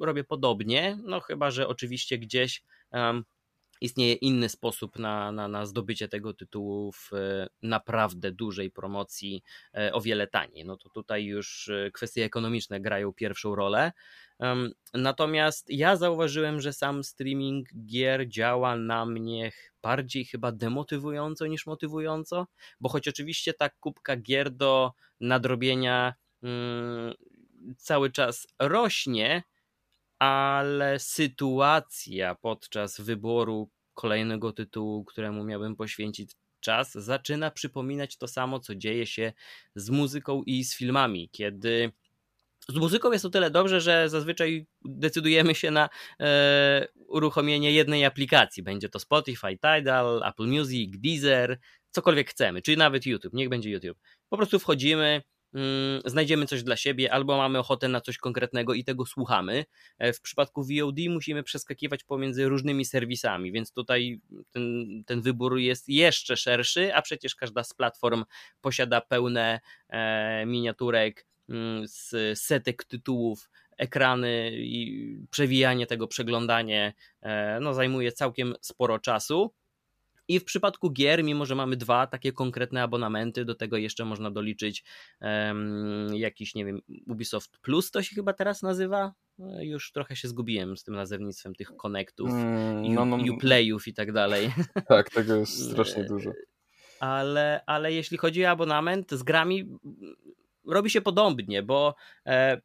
[0.00, 2.62] robię podobnie, no chyba, że oczywiście gdzieś
[3.80, 9.42] istnieje inny sposób na, na, na zdobycie tego tytułu w e, naprawdę dużej promocji
[9.74, 10.64] e, o wiele taniej.
[10.64, 13.92] No to tutaj już kwestie ekonomiczne grają pierwszą rolę.
[14.94, 22.46] Natomiast ja zauważyłem, że sam streaming gier działa na mnie bardziej chyba demotywująco niż motywująco,
[22.80, 27.14] bo choć oczywiście ta kubka gier do nadrobienia mm,
[27.76, 29.42] cały czas rośnie,
[30.18, 38.74] ale sytuacja podczas wyboru kolejnego tytułu, któremu miałbym poświęcić czas, zaczyna przypominać to samo, co
[38.74, 39.32] dzieje się
[39.74, 41.92] z muzyką i z filmami, kiedy
[42.68, 45.88] z muzyką jest o tyle dobrze, że zazwyczaj decydujemy się na
[46.20, 48.62] e, uruchomienie jednej aplikacji.
[48.62, 51.58] Będzie to Spotify, Tidal, Apple Music, Deezer,
[51.90, 53.98] cokolwiek chcemy, czyli nawet YouTube, niech będzie YouTube.
[54.28, 55.22] Po prostu wchodzimy,
[55.54, 59.64] mm, znajdziemy coś dla siebie, albo mamy ochotę na coś konkretnego i tego słuchamy.
[59.98, 64.64] E, w przypadku VOD musimy przeskakiwać pomiędzy różnymi serwisami, więc tutaj ten,
[65.06, 68.24] ten wybór jest jeszcze szerszy, a przecież każda z platform
[68.60, 77.74] posiada pełne e, miniaturek mm, z setek tytułów, ekrany i przewijanie tego, przeglądanie e, no,
[77.74, 79.54] zajmuje całkiem sporo czasu.
[80.30, 84.30] I w przypadku gier, mimo że mamy dwa takie konkretne abonamenty, do tego jeszcze można
[84.30, 84.84] doliczyć
[85.20, 89.14] um, jakiś, nie wiem, Ubisoft Plus to się chyba teraz nazywa.
[89.38, 93.94] No, już trochę się zgubiłem z tym nazewnictwem tych connectów, mm, no, no, Uplayów i
[93.94, 94.52] tak dalej.
[94.88, 96.32] Tak, tego jest strasznie dużo.
[97.00, 99.78] Ale, ale jeśli chodzi o abonament z grami,
[100.66, 101.94] robi się podobnie, bo
[102.26, 102.60] e,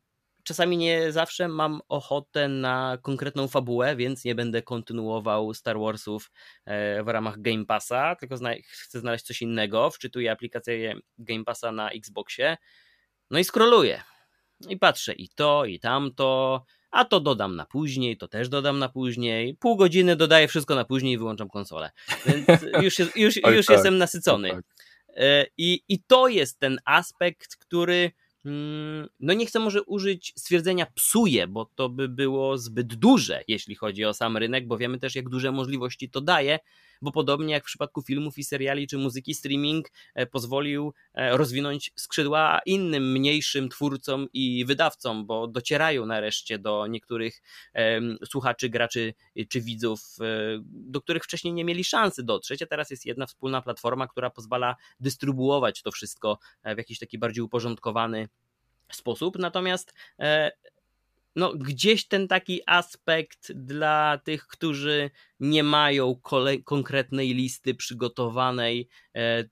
[0.46, 6.32] czasami nie zawsze mam ochotę na konkretną fabułę, więc nie będę kontynuował Star Warsów
[6.66, 9.90] e, w ramach Game Passa, tylko zna chcę znaleźć coś innego.
[9.90, 12.58] Wczytuję aplikację Game Passa na Xboxie,
[13.32, 14.04] no i scrolluję.
[14.70, 18.90] I patrzę i to, i tamto, a to dodam na później, to też dodam na
[18.90, 19.56] później.
[19.56, 21.92] Pół godziny dodaję wszystko na później i wyłączam konsolę.
[22.26, 22.48] Więc
[22.84, 24.50] już, już, już, już tak, jestem nasycony.
[24.50, 24.66] Tak.
[25.16, 28.12] E, I, I to jest ten aspekt, który
[29.20, 34.06] no nie chcę może użyć stwierdzenia psuje, bo to by było zbyt duże, jeśli chodzi
[34.06, 36.60] o sam rynek, bo wiemy też, jak duże możliwości to daje,
[37.02, 41.92] bo podobnie jak w przypadku filmów i seriali czy muzyki, streaming e, pozwolił e, rozwinąć
[41.96, 47.42] skrzydła innym, mniejszym twórcom i wydawcom, bo docierają nareszcie do niektórych
[48.26, 49.14] słuchaczy, graczy
[49.50, 50.26] czy widzów, e,
[50.64, 54.76] do których wcześniej nie mieli szansy dotrzeć, a teraz jest jedna wspólna platforma, która pozwala
[55.00, 58.30] dystrybuować to wszystko w jakiś taki bardziej uporządkowany
[58.92, 59.40] sposób.
[59.40, 59.94] Natomiast
[61.36, 66.22] no, gdzieś ten taki aspekt dla tych, którzy nie mają
[66.66, 69.44] konkretnej listy przygotowanej e,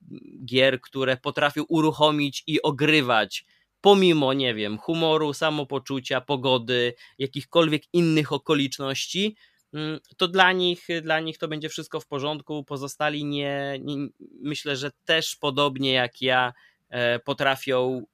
[0.45, 3.45] gier, które potrafią uruchomić i ogrywać
[3.83, 9.35] pomimo, nie wiem, humoru, samopoczucia, pogody, jakichkolwiek innych okoliczności,
[9.73, 12.63] mm, to dla nich, dla nich to będzie wszystko w porządku.
[12.63, 14.07] Pozostali nie, nie
[14.41, 16.53] myślę, że też podobnie jak ja
[16.89, 18.05] e, potrafią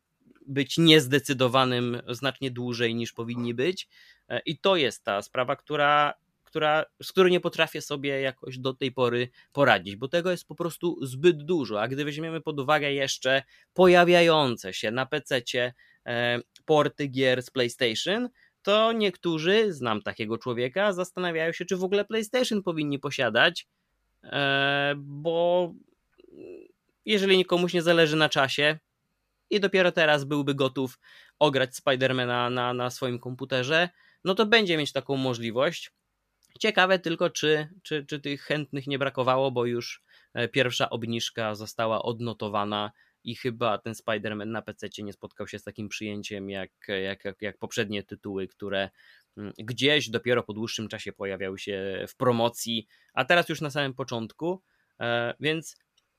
[0.50, 3.88] być niezdecydowanym znacznie dłużej niż powinni być.
[4.30, 8.74] E, I to jest ta sprawa, która, która, z którą nie potrafię sobie jakoś do
[8.74, 11.82] tej pory poradzić, bo tego jest po prostu zbyt dużo.
[11.82, 15.42] A gdy weźmiemy pod uwagę jeszcze pojawiające się na PC
[16.06, 18.30] e, porty gier z PlayStation,
[18.62, 23.68] to niektórzy, znam takiego człowieka, zastanawiają się, czy w ogóle PlayStation powinni posiadać,
[24.24, 25.74] e, bo
[27.06, 28.80] jeżeli komuś nie zależy na czasie,
[29.50, 31.00] i dopiero teraz byłby gotów
[31.40, 33.90] ograć Spidermana na, na swoim komputerze,
[34.24, 35.92] no to będzie mieć taką możliwość.
[36.60, 42.02] Ciekawe tylko, czy, czy, czy tych chętnych nie brakowało, bo już e, pierwsza obniżka została
[42.02, 42.92] odnotowana
[43.24, 46.72] i chyba ten Spider-Man na PC nie spotkał się z takim przyjęciem jak,
[47.04, 48.90] jak, jak, jak poprzednie tytuły, które
[49.38, 53.94] mm, gdzieś dopiero po dłuższym czasie pojawiały się w promocji, a teraz już na samym
[53.94, 54.62] początku.
[55.00, 55.76] E, więc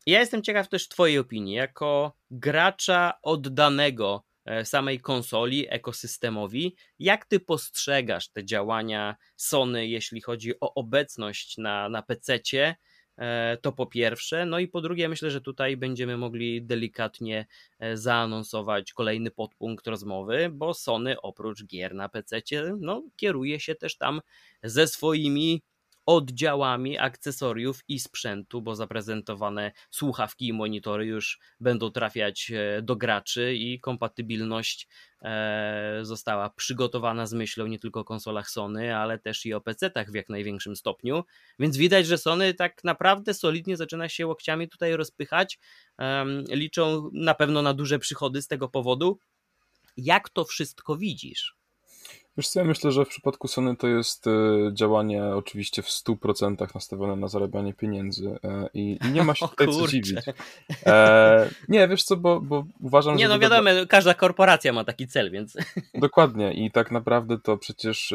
[0.07, 6.77] ja jestem ciekaw też Twojej opinii, jako gracza oddanego e, samej konsoli, ekosystemowi.
[6.99, 12.77] Jak ty postrzegasz te działania Sony, jeśli chodzi o obecność na, na PC-cie?
[13.21, 14.47] E, to po pierwsze.
[14.47, 17.47] No i po drugie, myślę, że tutaj będziemy mogli delikatnie
[17.79, 22.41] e, zaanonsować kolejny podpunkt rozmowy, bo Sony oprócz gier na PC
[22.79, 24.21] no, kieruje się też tam
[24.63, 25.63] ze swoimi
[26.07, 33.55] oddziałami akcesoriów i sprzętu, bo zaprezentowane słuchawki i monitory już będą trafiać e, do graczy
[33.55, 34.89] i kompatybilność
[35.23, 40.11] e, została przygotowana z myślą nie tylko o konsolach Sony, ale też i o PC-tach
[40.11, 41.25] w jak największym stopniu.
[41.59, 45.59] Więc widać, że Sony tak naprawdę solidnie zaczyna się łokciami tutaj rozpychać.
[46.49, 49.19] Liczą na pewno na duże przychody z tego powodu.
[49.97, 51.60] Jak to wszystko widzisz?
[52.37, 54.31] Wiesz co, ja myślę, że w przypadku Sony to jest e,
[54.73, 59.87] działanie oczywiście w 100% nastawione na zarabianie pieniędzy e, i, nie ma się tutaj co
[59.87, 60.14] dziwić.
[60.87, 63.25] E, nie, wiesz co, bo, bo uważam, nie, że...
[63.25, 65.57] Nie, no wiadomo, każda korporacja ma taki cel, więc...
[65.95, 68.14] Dokładnie i tak naprawdę to przecież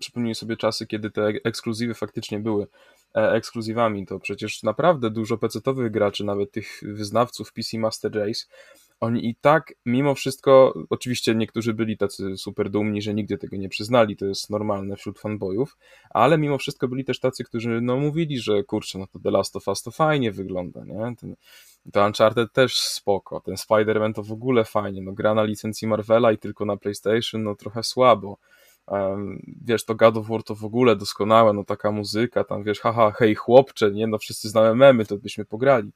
[0.00, 2.66] przypomnij sobie czasy, kiedy te ekskluzywy faktycznie były
[3.14, 8.44] ekskluzywami, to przecież naprawdę dużo pecetowych graczy, nawet tych wyznawców PC Master Race,
[9.00, 13.68] oni i tak, mimo wszystko, oczywiście niektórzy byli tacy super dumni, że nigdy tego nie
[13.68, 15.76] przyznali, to jest normalne wśród fanboyów,
[16.10, 19.56] ale mimo wszystko byli też tacy, którzy no mówili, że kurczę, no to The Last
[19.56, 21.16] of Us to fajnie wygląda, nie?
[21.16, 21.36] Ten,
[21.92, 26.32] to Uncharted też spoko, ten Spider-Man to w ogóle fajnie, no gra na licencji Marvela
[26.32, 28.38] i tylko na PlayStation, no trochę słabo.
[28.86, 32.80] Um, wiesz, to God of War to w ogóle doskonałe, no taka muzyka, tam wiesz,
[32.80, 35.90] haha, hej chłopcze, nie, no wszyscy znamy memy, to byśmy pograli.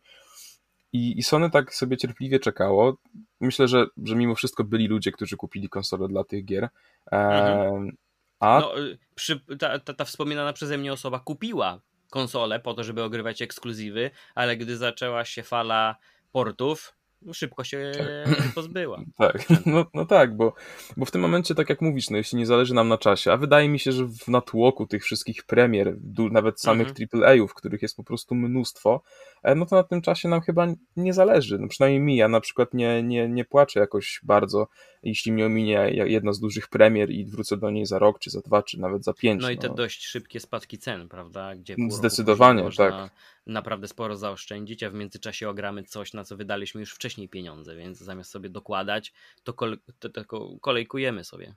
[0.93, 2.97] I, I Sony tak sobie cierpliwie czekało.
[3.41, 6.69] Myślę, że, że mimo wszystko byli ludzie, którzy kupili konsolę dla tych gier.
[7.11, 7.97] Mhm.
[8.41, 8.61] A...
[8.61, 13.03] No, y, przy, ta, ta, ta wspominana przeze mnie osoba kupiła konsolę po to, żeby
[13.03, 15.97] ogrywać ekskluzywy, ale gdy zaczęła się fala
[16.33, 16.95] portów,
[17.33, 17.93] szybko się
[18.25, 18.55] tak.
[18.55, 19.03] pozbyła.
[19.19, 20.55] tak, no, no tak, bo,
[20.97, 23.37] bo w tym momencie, tak jak mówisz, no jeśli nie zależy nam na czasie, a
[23.37, 25.97] wydaje mi się, że w natłoku tych wszystkich premier,
[26.31, 27.23] nawet samych mhm.
[27.23, 29.03] AAA-ów, których jest po prostu mnóstwo,
[29.43, 31.59] e, no to na tym czasie nam chyba nie zależy.
[31.59, 34.69] No przynajmniej mi, ja na przykład nie, nie, nie płaczę jakoś bardzo,
[35.03, 38.41] jeśli mnie ominie jedna z dużych premier i wrócę do niej za rok, czy za
[38.41, 39.43] dwa, czy nawet za pięć.
[39.43, 39.75] No i te no.
[39.75, 41.55] dość szybkie spadki cen, prawda?
[41.57, 43.11] Gdzie Zdecydowanie, tak
[43.47, 47.99] naprawdę sporo zaoszczędzić, a w międzyczasie ogramy coś, na co wydaliśmy już wcześniej pieniądze, więc
[47.99, 49.53] zamiast sobie dokładać, to,
[49.99, 50.25] to, to
[50.61, 51.55] kolejkujemy sobie.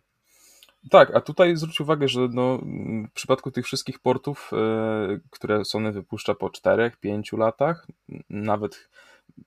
[0.89, 2.57] Tak, a tutaj zwróć uwagę, że no,
[3.09, 4.51] w przypadku tych wszystkich portów,
[5.07, 7.87] yy, które Sony wypuszcza po 4-5 latach,
[8.29, 8.89] nawet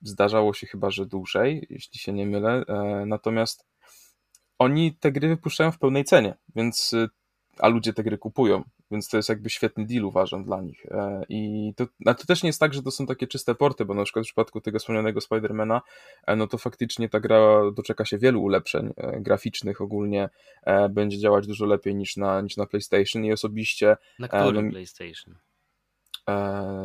[0.01, 3.65] zdarzało się chyba, że dłużej, jeśli się nie mylę, yy, natomiast
[4.59, 7.09] oni te gry wypuszczają w pełnej cenie, więc yy,
[7.59, 10.85] a ludzie te gry kupują, więc to jest jakby świetny deal uważam dla nich.
[10.85, 13.85] E, I to, a to też nie jest tak, że to są takie czyste porty,
[13.85, 15.81] bo na przykład w przypadku tego wspomnianego Spidermana,
[16.27, 20.29] e, no to faktycznie ta gra doczeka się wielu ulepszeń e, graficznych ogólnie,
[20.89, 23.97] będzie działać dużo lepiej niż na, niż na PlayStation i osobiście...
[24.19, 25.35] Na którym no, PlayStation?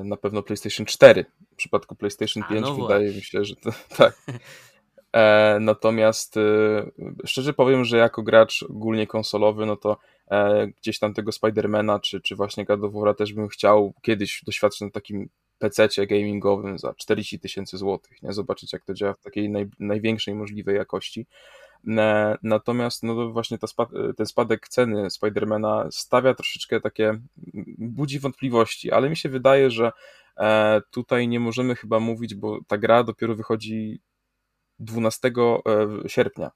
[0.04, 1.24] Na pewno PlayStation 4.
[1.52, 4.22] W przypadku PlayStation 5 no wydaje mi się, że to, tak.
[5.61, 6.35] Natomiast
[7.24, 9.96] szczerze powiem, że jako gracz ogólnie konsolowy, no to
[10.77, 14.90] gdzieś tam tego Spidermana, czy, czy właśnie God of też bym chciał kiedyś doświadczyć na
[14.90, 18.33] takim PC-cie gamingowym za 40 tysięcy złotych, nie?
[18.33, 21.27] Zobaczyć jak to działa w takiej naj, największej możliwej jakości.
[21.88, 23.66] E, natomiast no właśnie ta
[24.16, 27.18] ten spadek ceny Spidermana stawia troszeczkę takie,
[27.79, 29.92] budzi wątpliwości, ale mi się wydaje, że
[30.37, 34.01] e, tutaj nie możemy chyba mówić, bo ta gra dopiero wychodzi
[34.79, 35.33] 12
[36.07, 36.51] sierpnia,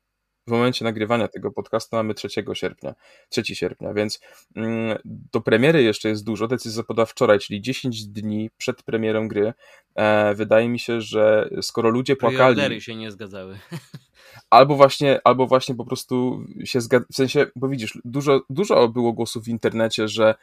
[0.46, 2.94] w momencie nagrywania tego podcastu mamy 3 sierpnia,
[3.28, 4.20] 3 sierpnia, więc
[4.56, 6.48] mm, do premiery jeszcze jest dużo.
[6.48, 9.54] Decyzja zapadła wczoraj, czyli 10 dni przed premierą gry.
[9.94, 12.80] E, wydaje mi się, że skoro ludzie płakali.
[12.80, 13.59] się nie zgadzały.
[14.50, 17.06] Albo właśnie, albo właśnie po prostu się zgadzały.
[17.12, 20.35] W sensie, bo widzisz, dużo, dużo było głosów w internecie, że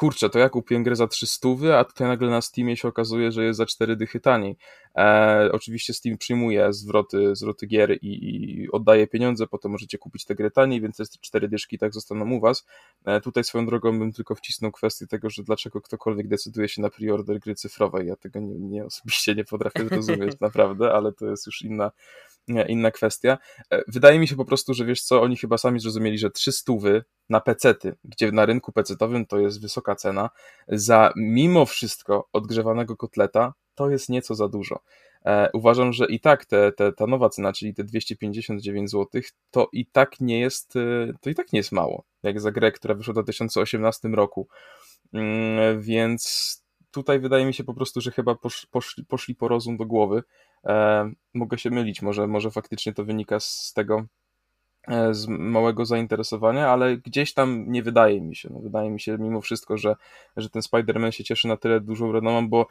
[0.00, 3.44] kurczę, to ja kupiłem grę za 300, a tutaj nagle na Steamie się okazuje, że
[3.44, 4.56] jest za 4 dychy taniej.
[4.96, 8.08] E, oczywiście Steam przyjmuje zwroty, zwroty gier i,
[8.62, 12.30] i oddaje pieniądze, potem możecie kupić te gry taniej, więc te 4 dyszki tak zostaną
[12.30, 12.66] u was.
[13.04, 16.90] E, tutaj swoją drogą bym tylko wcisnął kwestię tego, że dlaczego ktokolwiek decyduje się na
[16.90, 18.06] preorder gry cyfrowej.
[18.06, 21.90] Ja tego nie, nie osobiście nie potrafię zrozumieć, naprawdę, ale to jest już inna,
[22.48, 23.38] inna kwestia.
[23.72, 26.72] E, wydaje mi się po prostu, że wiesz co, oni chyba sami zrozumieli, że 300
[27.28, 30.30] na pecety, gdzie na rynku pecetowym to jest wysoka cena,
[30.68, 34.80] za mimo wszystko odgrzewanego kotleta to jest nieco za dużo.
[35.24, 39.68] E, uważam, że i tak te, te, ta nowa cena, czyli te 259 zł, to
[39.72, 42.94] i tak nie jest, e, to i tak nie jest mało, jak za grę, która
[42.94, 44.48] wyszła w 2018 roku.
[45.12, 46.56] Mm, więc
[46.90, 48.34] tutaj wydaje mi się po prostu, że chyba
[48.70, 50.22] poszli, poszli po rozum do głowy.
[50.66, 54.04] E, mogę się mylić, może, może faktycznie to wynika z tego,
[54.88, 58.48] e, z małego zainteresowania, ale gdzieś tam nie wydaje mi się.
[58.52, 59.96] No, wydaje mi się mimo wszystko, że,
[60.36, 62.66] że ten Spider-Man się cieszy na tyle dużą renomą, bo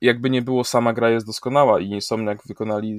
[0.00, 2.98] jakby nie było, sama gra jest doskonała i Insomniac wykonali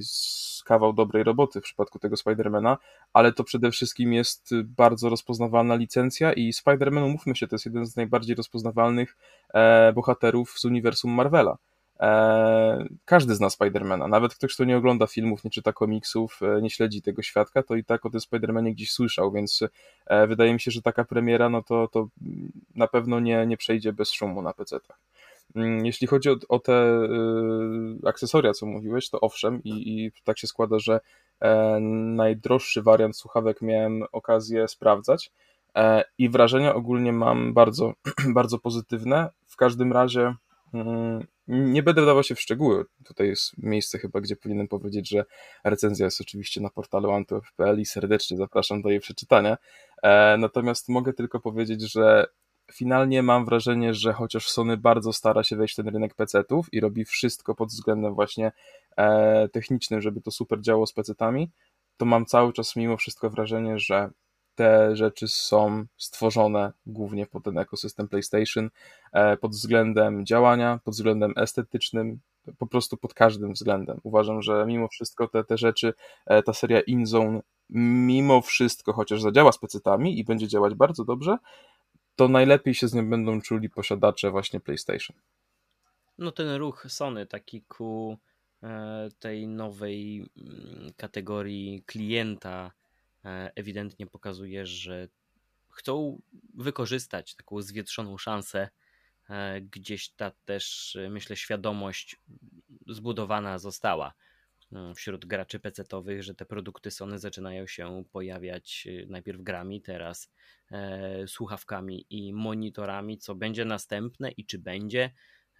[0.64, 2.78] kawał dobrej roboty w przypadku tego Spidermana,
[3.12, 7.86] ale to przede wszystkim jest bardzo rozpoznawalna licencja i Spider-Man, umówmy się, to jest jeden
[7.86, 9.16] z najbardziej rozpoznawalnych
[9.54, 11.56] e, bohaterów z uniwersum Marvela.
[12.02, 16.70] E, każdy zna Spidermana, nawet ktoś, kto nie ogląda filmów, nie czyta komiksów, e, nie
[16.70, 19.60] śledzi tego świadka, to i tak o tym Spidermanie gdzieś słyszał, więc
[20.06, 22.08] e, wydaje mi się, że taka premiera, no to, to
[22.74, 24.98] na pewno nie, nie przejdzie bez szumu na PC-tach.
[25.56, 26.72] Mm, jeśli chodzi o, o te
[28.02, 31.00] y, akcesoria, co mówiłeś, to owszem, i, i tak się składa, że
[31.40, 31.80] e,
[32.16, 35.32] najdroższy wariant słuchawek miałem okazję sprawdzać
[35.76, 37.92] e, i wrażenia ogólnie mam bardzo,
[38.38, 39.30] bardzo pozytywne.
[39.46, 40.34] W każdym razie
[41.46, 42.84] nie będę wdawał się w szczegóły.
[43.04, 45.24] Tutaj jest miejsce chyba, gdzie powinienem powiedzieć, że
[45.64, 49.56] recenzja jest oczywiście na portalu antweb.pl i serdecznie zapraszam do jej przeczytania.
[50.02, 52.26] E, natomiast mogę tylko powiedzieć, że
[52.72, 56.80] finalnie mam wrażenie, że chociaż Sony bardzo stara się wejść w ten rynek PC-ów i
[56.80, 58.52] robi wszystko pod względem właśnie
[58.96, 61.50] e, technicznym, żeby to super działało z PC-tami,
[61.96, 64.10] to mam cały czas mimo wszystko wrażenie, że
[64.54, 68.70] te rzeczy są stworzone głównie pod ten ekosystem PlayStation,
[69.12, 72.20] e, pod względem działania, pod względem estetycznym,
[72.58, 74.00] po prostu pod każdym względem.
[74.02, 75.94] Uważam, że mimo wszystko te, te rzeczy,
[76.26, 77.40] e, ta seria InZone,
[77.70, 81.36] mimo wszystko, chociaż zadziała z PC-tami i będzie działać bardzo dobrze,
[82.16, 85.16] to najlepiej się z nią będą czuli posiadacze właśnie PlayStation.
[86.18, 88.18] No ten ruch Sony taki ku
[88.62, 92.72] e, tej nowej mm, kategorii klienta
[93.54, 95.08] ewidentnie pokazuje, że
[95.70, 96.22] chcą
[96.54, 98.68] wykorzystać taką zwietrzoną szansę.
[99.30, 102.16] E, gdzieś ta też, myślę, świadomość
[102.86, 104.14] zbudowana została
[104.96, 110.30] wśród graczy PC-owych, że te produkty Sony zaczynają się pojawiać najpierw grami, teraz
[110.70, 113.18] e, słuchawkami i monitorami.
[113.18, 115.10] Co będzie następne i czy będzie?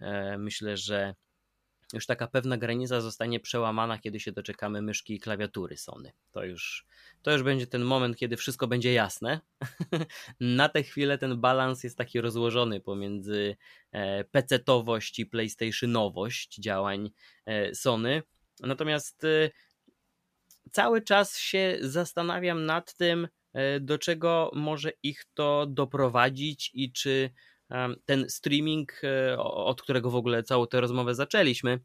[0.01, 1.15] E, myślę, że
[1.93, 6.11] już taka pewna granica zostanie przełamana, kiedy się doczekamy myszki i klawiatury Sony.
[6.31, 6.85] To już,
[7.21, 9.39] to już będzie ten moment, kiedy wszystko będzie jasne.
[10.39, 13.55] Na tę chwilę ten balans jest taki rozłożony pomiędzy
[13.91, 17.11] e, PC-towość i PlayStationowość działań
[17.45, 18.23] e, Sony.
[18.59, 19.51] Natomiast y,
[20.71, 23.27] cały czas się zastanawiam nad tym,
[23.81, 27.29] do czego może ich to doprowadzić i czy
[28.05, 31.79] ten streaming, y, od którego w ogóle całą tę rozmowę zaczęliśmy,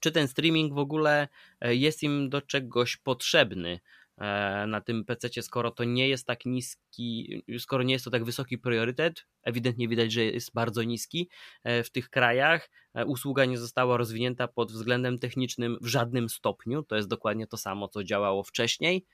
[0.00, 1.28] czy ten streaming w ogóle
[1.60, 3.80] jest im do czegoś potrzebny.
[4.20, 8.24] E, na tym PC, skoro to nie jest tak niski, skoro nie jest to tak
[8.24, 11.28] wysoki priorytet, ewidentnie widać, że jest bardzo niski
[11.64, 12.70] e, w tych krajach.
[12.94, 16.82] E, usługa nie została rozwinięta pod względem technicznym w żadnym stopniu.
[16.82, 19.06] To jest dokładnie to samo, co działało wcześniej.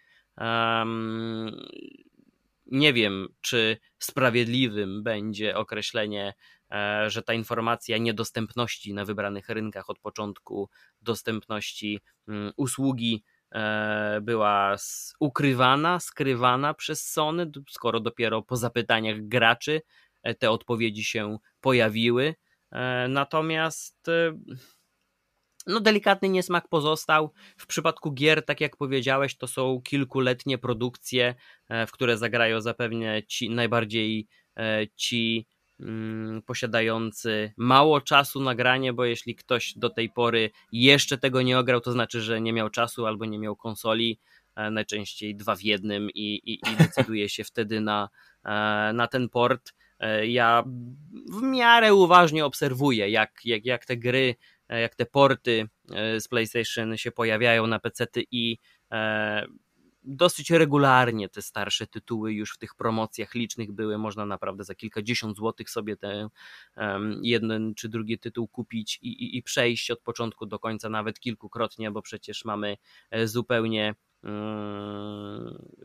[2.66, 6.34] Nie wiem, czy sprawiedliwym będzie określenie,
[7.06, 14.76] że ta informacja niedostępności na wybranych rynkach od początku dostępności mm, usługi E, była
[15.20, 19.82] ukrywana, skrywana przez Sony, skoro dopiero po zapytaniach graczy
[20.22, 22.34] e, te odpowiedzi się pojawiły.
[22.72, 24.06] E, natomiast
[25.66, 27.32] no delikatny niesmak pozostał.
[27.56, 31.34] W przypadku gier, tak jak powiedziałeś, to są kilkuletnie produkcje,
[31.86, 34.28] w które zagrają zapewne ci najbardziej
[34.96, 35.46] ci
[35.80, 41.58] Mm, posiadający mało czasu na granie, bo jeśli ktoś do tej pory jeszcze tego nie
[41.58, 44.20] ograł, to znaczy, że nie miał czasu albo nie miał konsoli,
[44.54, 48.08] e, najczęściej dwa w jednym i, i, i decyduje się wtedy na,
[48.44, 48.48] e,
[48.94, 49.72] na ten port.
[50.00, 50.64] E, ja
[51.32, 54.34] w miarę uważnie obserwuję, jak, jak, jak te gry,
[54.68, 55.68] jak te porty
[56.18, 58.58] z PlayStation się pojawiają na PC i
[60.06, 63.98] dosyć regularnie te starsze tytuły już w tych promocjach licznych były.
[63.98, 66.28] Można naprawdę za kilkadziesiąt złotych sobie ten
[67.22, 71.90] jeden czy drugi tytuł kupić i, i, i przejść od początku do końca, nawet kilkukrotnie,
[71.90, 72.76] bo przecież mamy
[73.10, 73.94] e, zupełnie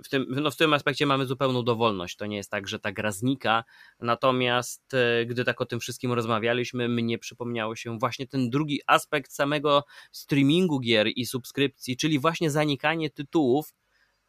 [0.04, 2.16] w tym, no w tym aspekcie mamy zupełną dowolność.
[2.16, 3.64] To nie jest tak, że ta gra znika.
[4.00, 9.34] Natomiast e, gdy tak o tym wszystkim rozmawialiśmy, mnie przypomniało się właśnie ten drugi aspekt
[9.34, 13.74] samego streamingu gier i subskrypcji, czyli właśnie zanikanie tytułów,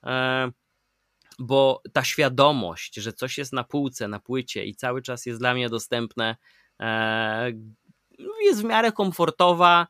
[0.06, 0.50] E,
[1.38, 5.54] bo ta świadomość, że coś jest na półce, na płycie i cały czas jest dla
[5.54, 6.36] mnie dostępne,
[6.80, 7.52] e,
[8.42, 9.86] jest w miarę komfortowa.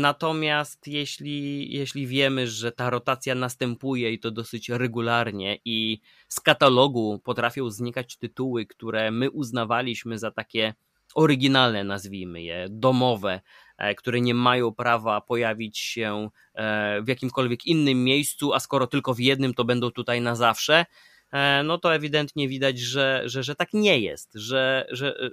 [0.00, 7.20] Natomiast jeśli, jeśli wiemy, że ta rotacja następuje i to dosyć regularnie, i z katalogu
[7.24, 10.74] potrafią znikać tytuły, które my uznawaliśmy za takie
[11.14, 13.40] oryginalne, nazwijmy je, domowe,
[13.78, 19.14] e, które nie mają prawa pojawić się e, w jakimkolwiek innym miejscu, a skoro tylko
[19.14, 20.86] w jednym, to będą tutaj na zawsze,
[21.32, 25.32] e, no to ewidentnie widać, że, że, że tak nie jest, że, że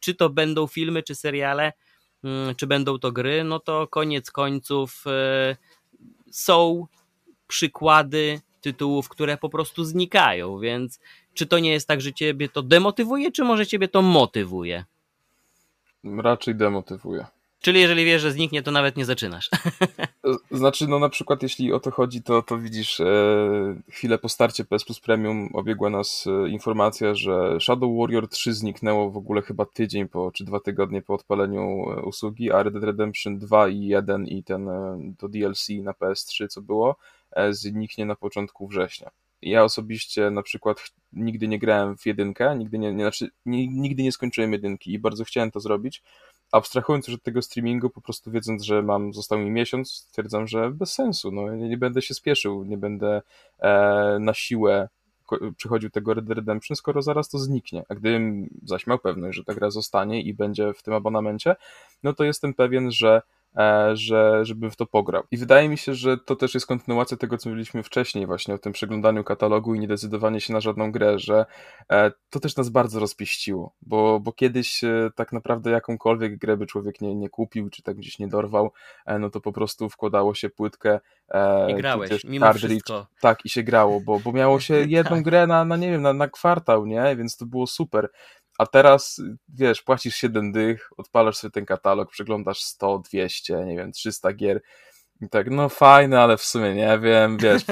[0.00, 1.72] czy to będą filmy, czy seriale,
[2.56, 5.04] czy będą to gry, no to koniec końców
[6.30, 6.86] są
[7.48, 11.00] przykłady tytułów, które po prostu znikają, więc
[11.34, 14.84] czy to nie jest tak, że ciebie to demotywuje, czy może ciebie to motywuje?
[16.04, 17.26] Raczej demotywuje.
[17.64, 19.50] Czyli jeżeli wiesz, że zniknie, to nawet nie zaczynasz.
[20.50, 23.06] Znaczy, no na przykład jeśli o to chodzi, to, to widzisz, e,
[23.90, 29.10] chwilę po starcie PS Plus Premium obiegła nas e, informacja, że Shadow Warrior 3 zniknęło
[29.10, 32.84] w ogóle chyba tydzień po, czy dwa tygodnie po odpaleniu e, usługi, a Red Dead
[32.84, 36.96] Redemption 2 i 1 i ten e, to DLC na PS3, co było,
[37.32, 39.10] e, zniknie na początku września.
[39.42, 44.02] Ja osobiście na przykład nigdy nie grałem w jedynkę, nigdy nie, nie, znaczy, nie, nigdy
[44.02, 46.02] nie skończyłem jedynki i bardzo chciałem to zrobić.
[46.52, 50.70] Abstrahując już od tego streamingu, po prostu wiedząc, że mam, został mi miesiąc, stwierdzam, że
[50.70, 51.32] bez sensu.
[51.32, 53.22] No, nie, będę się spieszył, nie będę
[53.58, 54.88] e, na siłę
[55.56, 57.84] przychodził tego Red Redemption, skoro zaraz to zniknie.
[57.88, 61.56] A gdybym zaś miał pewność, że ta gra zostanie i będzie w tym abonamencie,
[62.02, 63.22] no to jestem pewien, że
[63.92, 65.22] że, żebym w to pograł.
[65.30, 68.58] I wydaje mi się, że to też jest kontynuacja tego, co mówiliśmy wcześniej właśnie o
[68.58, 71.46] tym przeglądaniu katalogu i niedecydowanie się na żadną grę, że
[71.92, 76.66] e, to też nas bardzo rozpieściło, bo, bo kiedyś e, tak naprawdę jakąkolwiek grę by
[76.66, 78.72] człowiek nie, nie kupił, czy tak gdzieś nie dorwał,
[79.18, 81.00] no to po prostu wkładało się płytkę
[81.68, 83.06] i grałeś, mimo wszystko.
[83.20, 85.24] Tak, i się grało, bo, bo miało się jedną tak.
[85.24, 87.16] grę na, na nie wiem, na, na kwartał, nie?
[87.16, 88.08] Więc to było super.
[88.58, 93.92] A teraz, wiesz, płacisz 7 dych, odpalasz sobie ten katalog, przeglądasz 100, 200, nie wiem,
[93.92, 94.60] 300 gier
[95.20, 97.62] i tak, no fajne, ale w sumie nie wiem, wiesz,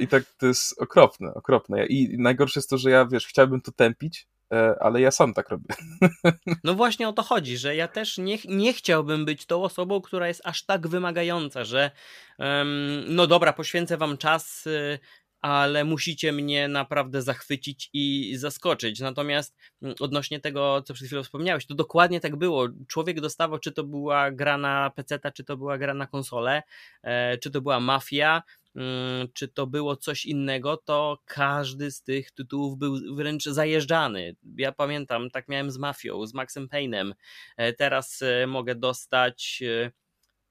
[0.00, 1.86] i tak to jest okropne, okropne.
[1.86, 5.48] I najgorsze jest to, że ja, wiesz, chciałbym to tępić, e, ale ja sam tak
[5.48, 5.74] robię.
[6.64, 10.28] No właśnie o to chodzi, że ja też nie, nie chciałbym być tą osobą, która
[10.28, 11.90] jest aż tak wymagająca, że
[12.38, 14.98] um, no dobra, poświęcę wam czas, y,
[15.46, 19.00] ale musicie mnie naprawdę zachwycić i zaskoczyć.
[19.00, 22.68] Natomiast mm, odnośnie tego, co przed chwilą wspomniałeś, to dokładnie tak było.
[22.88, 26.62] Człowiek dostawał, czy to była gra na PC, czy to była gra na konsolę,
[27.02, 28.42] e, czy to była mafia,
[28.76, 34.36] mm, czy to było coś innego, to każdy z tych tytułów był wręcz zajeżdżany.
[34.56, 37.12] Ja pamiętam, tak miałem z Mafią, z Maxem Payne'em.
[37.56, 39.62] E, teraz e, mogę dostać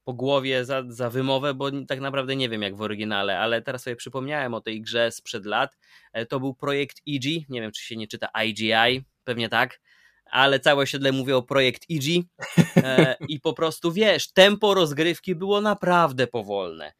[0.05, 3.83] po głowie za, za wymowę, bo tak naprawdę nie wiem jak w oryginale, ale teraz
[3.83, 5.77] sobie przypomniałem o tej grze sprzed lat.
[6.13, 9.79] E, to był projekt EG, nie wiem czy się nie czyta IGI, pewnie tak,
[10.25, 12.25] ale całe osiedle mówi o projekt EG
[12.77, 16.93] e, i po prostu wiesz, tempo rozgrywki było naprawdę powolne.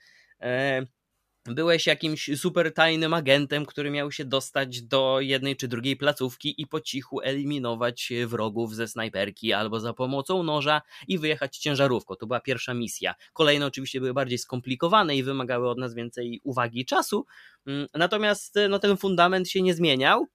[1.48, 6.62] E, byłeś jakimś super tajnym agentem, który miał się dostać do jednej czy drugiej placówki
[6.62, 12.16] i po cichu eliminować wrogów ze snajperki albo za pomocą noża i wyjechać ciężarówką.
[12.16, 13.16] To była pierwsza misja.
[13.34, 17.26] Kolejne oczywiście były bardziej skomplikowane i wymagały od nas więcej uwagi i czasu.
[17.68, 20.28] Mm, natomiast no, ten fundament się nie zmieniał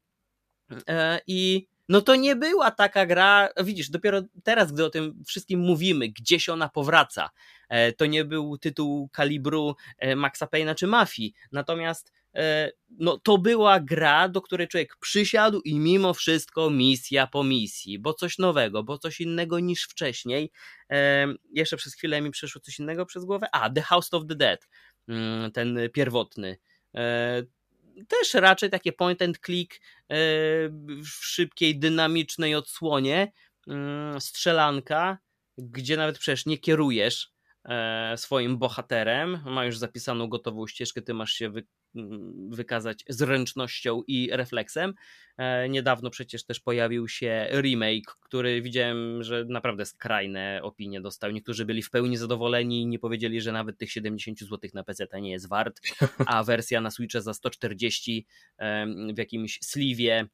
[0.89, 5.61] e, i no to nie była taka gra, widzisz, dopiero teraz, gdy o tym wszystkim
[5.61, 7.31] mówimy, gdzieś ona powraca,
[7.69, 13.39] e, to nie był tytuł kalibru e, Maxa Payne'a czy Mafii, natomiast e, no, to
[13.39, 18.83] była gra, do której człowiek przysiadł i mimo wszystko misja po misji, bo coś nowego,
[18.83, 20.51] bo coś innego niż wcześniej.
[21.53, 23.47] Jeszcze przez chwilę mi przeszło coś innego przez głowę.
[23.53, 24.69] A, The House of the Dead,
[25.09, 26.59] mm, ten pierwotny
[28.09, 29.81] też raczej takie point and click e,
[31.05, 33.33] w szybkiej, dynamicznej odsłonie,
[33.69, 35.19] mm, strzelanka,
[35.59, 37.33] gdzie nawet przecież nie kierujesz
[38.17, 41.67] swoim bohaterem, ma już zapisaną gotową ścieżkę, ty masz się wy,
[42.49, 44.95] wykazać zręcznością i refleksem.
[45.39, 51.31] E, niedawno przecież też pojawił się remake, który widziałem, że naprawdę skrajne opinie dostał.
[51.31, 55.07] Niektórzy byli w pełni zadowoleni i nie powiedzieli, że nawet tych 70 zł na PC
[55.21, 55.81] nie jest wart,
[56.27, 58.27] a wersja na Switcha za 140
[59.15, 60.29] w jakimś sliwie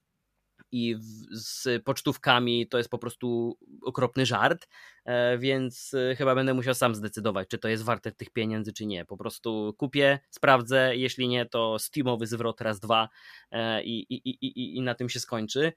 [0.73, 0.97] i
[1.31, 4.69] z pocztówkami to jest po prostu okropny żart,
[5.05, 8.87] e, więc e, chyba będę musiał sam zdecydować, czy to jest warte tych pieniędzy, czy
[8.87, 9.05] nie.
[9.05, 13.09] Po prostu kupię, sprawdzę, jeśli nie, to Steamowy zwrot raz, dwa
[13.51, 15.73] e, i, i, i, i na tym się skończy.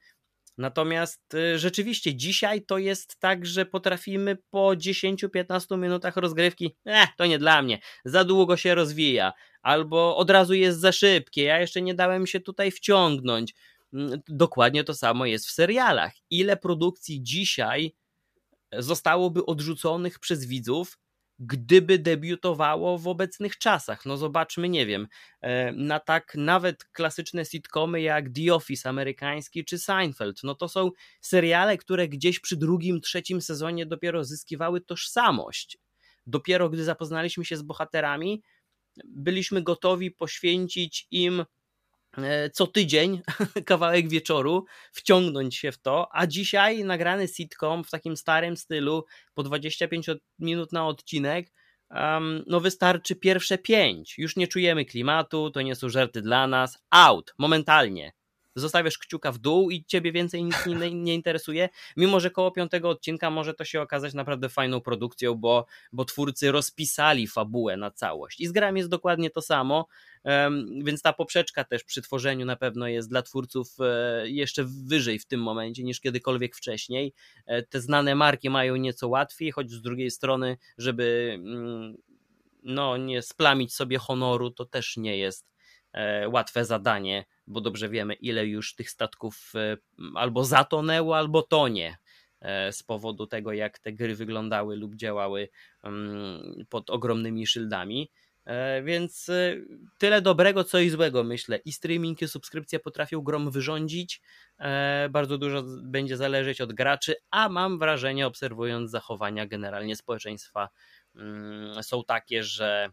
[0.58, 7.38] Natomiast rzeczywiście dzisiaj to jest tak, że potrafimy po 10-15 minutach rozgrywki, eh, to nie
[7.38, 9.32] dla mnie, za długo się rozwija,
[9.62, 13.54] albo od razu jest za szybkie, ja jeszcze nie dałem się tutaj wciągnąć.
[14.28, 16.12] Dokładnie to samo jest w serialach.
[16.30, 17.94] Ile produkcji dzisiaj
[18.72, 20.98] zostałoby odrzuconych przez widzów,
[21.38, 24.06] gdyby debiutowało w obecnych czasach.
[24.06, 25.08] No zobaczmy, nie wiem,
[25.40, 30.90] e, na tak nawet klasyczne sitcomy jak The Office amerykański czy Seinfeld, no to są
[31.20, 35.78] seriale, które gdzieś przy drugim, trzecim sezonie dopiero zyskiwały tożsamość.
[36.26, 38.42] Dopiero gdy zapoznaliśmy się z bohaterami,
[39.04, 41.44] byliśmy gotowi poświęcić im
[42.52, 43.22] co tydzień
[43.66, 49.04] kawałek wieczoru, wciągnąć się w to, a dzisiaj nagrany sitcom w takim starym stylu
[49.34, 50.06] po 25
[50.38, 51.52] minut na odcinek,
[51.90, 54.18] um, no wystarczy pierwsze pięć.
[54.18, 56.78] Już nie czujemy klimatu, to nie są żarty dla nas.
[56.90, 58.12] Out, momentalnie
[58.54, 62.88] zostawiasz kciuka w dół i ciebie więcej nic nie, nie, interesuje, mimo że koło piątego
[62.88, 68.40] odcinka może to się okazać naprawdę fajną produkcją, bo, bo twórcy rozpisali fabułę na całość.
[68.40, 69.86] I z grami jest dokładnie to samo,
[70.82, 75.26] więc ta poprzeczka też przy tworzeniu na pewno jest dla twórców e, jeszcze wyżej w
[75.26, 77.14] tym momencie niż kiedykolwiek wcześniej.
[77.46, 81.96] E, te znane marki mają nieco łatwiej, choć z drugiej strony, żeby mm,
[82.62, 85.46] no, nie splamić sobie honoru, to też nie jest
[85.92, 89.76] e, łatwe zadanie bo dobrze wiemy, ile już tych statków e,
[90.14, 91.98] albo zatonęło, albo tonie
[92.40, 95.48] e, z powodu tego, jak te gry wyglądały lub działały
[95.82, 98.10] mm, pod ogromnymi szyldami.
[98.44, 99.30] E, więc
[99.98, 101.56] tyle dobrego, co i złego, myślę.
[101.64, 104.20] I streaming, i subskrypcje potrafią grom wyrządzić.
[105.10, 110.68] Bardzo dużo będzie zależeć od graczy, a mam wrażenie, obserwując zachowania generalnie społeczeństwa,
[111.14, 112.90] mm, są takie, że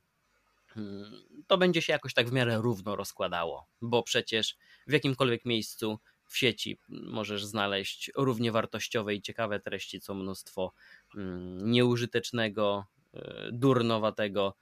[1.47, 4.57] to będzie się jakoś tak w miarę równo rozkładało, bo przecież
[4.87, 10.73] w jakimkolwiek miejscu w sieci możesz znaleźć równie wartościowe i ciekawe treści, co mnóstwo
[11.15, 14.55] mm, nieużytecznego, e, durnowatego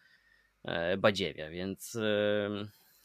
[0.64, 2.50] e, badziewia, więc e,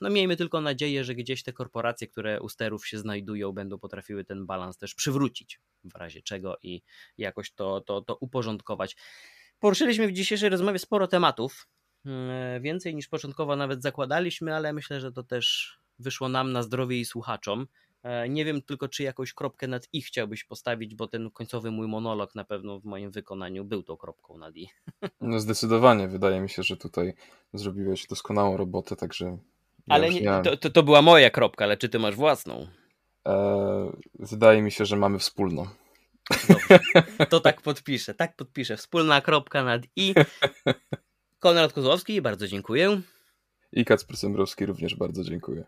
[0.00, 4.24] no miejmy tylko nadzieję, że gdzieś te korporacje, które u sterów się znajdują, będą potrafiły
[4.24, 6.82] ten balans też przywrócić w razie czego i
[7.18, 8.96] jakoś to, to, to uporządkować.
[9.58, 11.68] Poruszyliśmy w dzisiejszej rozmowie sporo tematów,
[12.60, 17.04] więcej niż początkowo nawet zakładaliśmy, ale myślę, że to też wyszło nam na zdrowie i
[17.04, 17.66] słuchaczom.
[18.02, 21.88] E, nie wiem tylko, czy jakąś kropkę nad i chciałbyś postawić, bo ten końcowy mój
[21.88, 24.68] monolog na pewno w moim wykonaniu był tą kropką nad i.
[25.20, 27.14] No zdecydowanie, wydaje mi się, że tutaj
[27.52, 29.38] zrobiłeś doskonałą robotę, także...
[29.88, 32.66] ale nie, to, to, to, była moja kropka, ale czy ty masz własną?
[33.28, 35.66] E, wydaje mi się, że mamy wspólną.
[36.48, 36.78] Dobrze,
[37.28, 38.76] to tak podpiszę, tak podpiszę.
[38.76, 40.14] Wspólna kropka nad i.
[41.40, 43.00] Konrad Kozłowski, bardzo dziękuję.
[43.72, 45.64] I Kacper Sembrowski również bardzo dziękuję.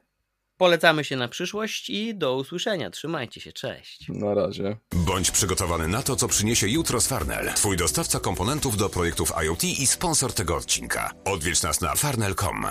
[0.57, 2.91] Polecamy się na przyszłość i do usłyszenia.
[2.91, 4.09] Trzymajcie się, cześć.
[4.09, 4.77] Na razie.
[4.95, 7.53] Bądź przygotowany na to, co przyniesie jutro z Farnell.
[7.55, 11.11] Twój dostawca komponentów do projektów IoT i sponsor tego odcinka.
[11.25, 12.67] Odwiedź nas na farnell.com.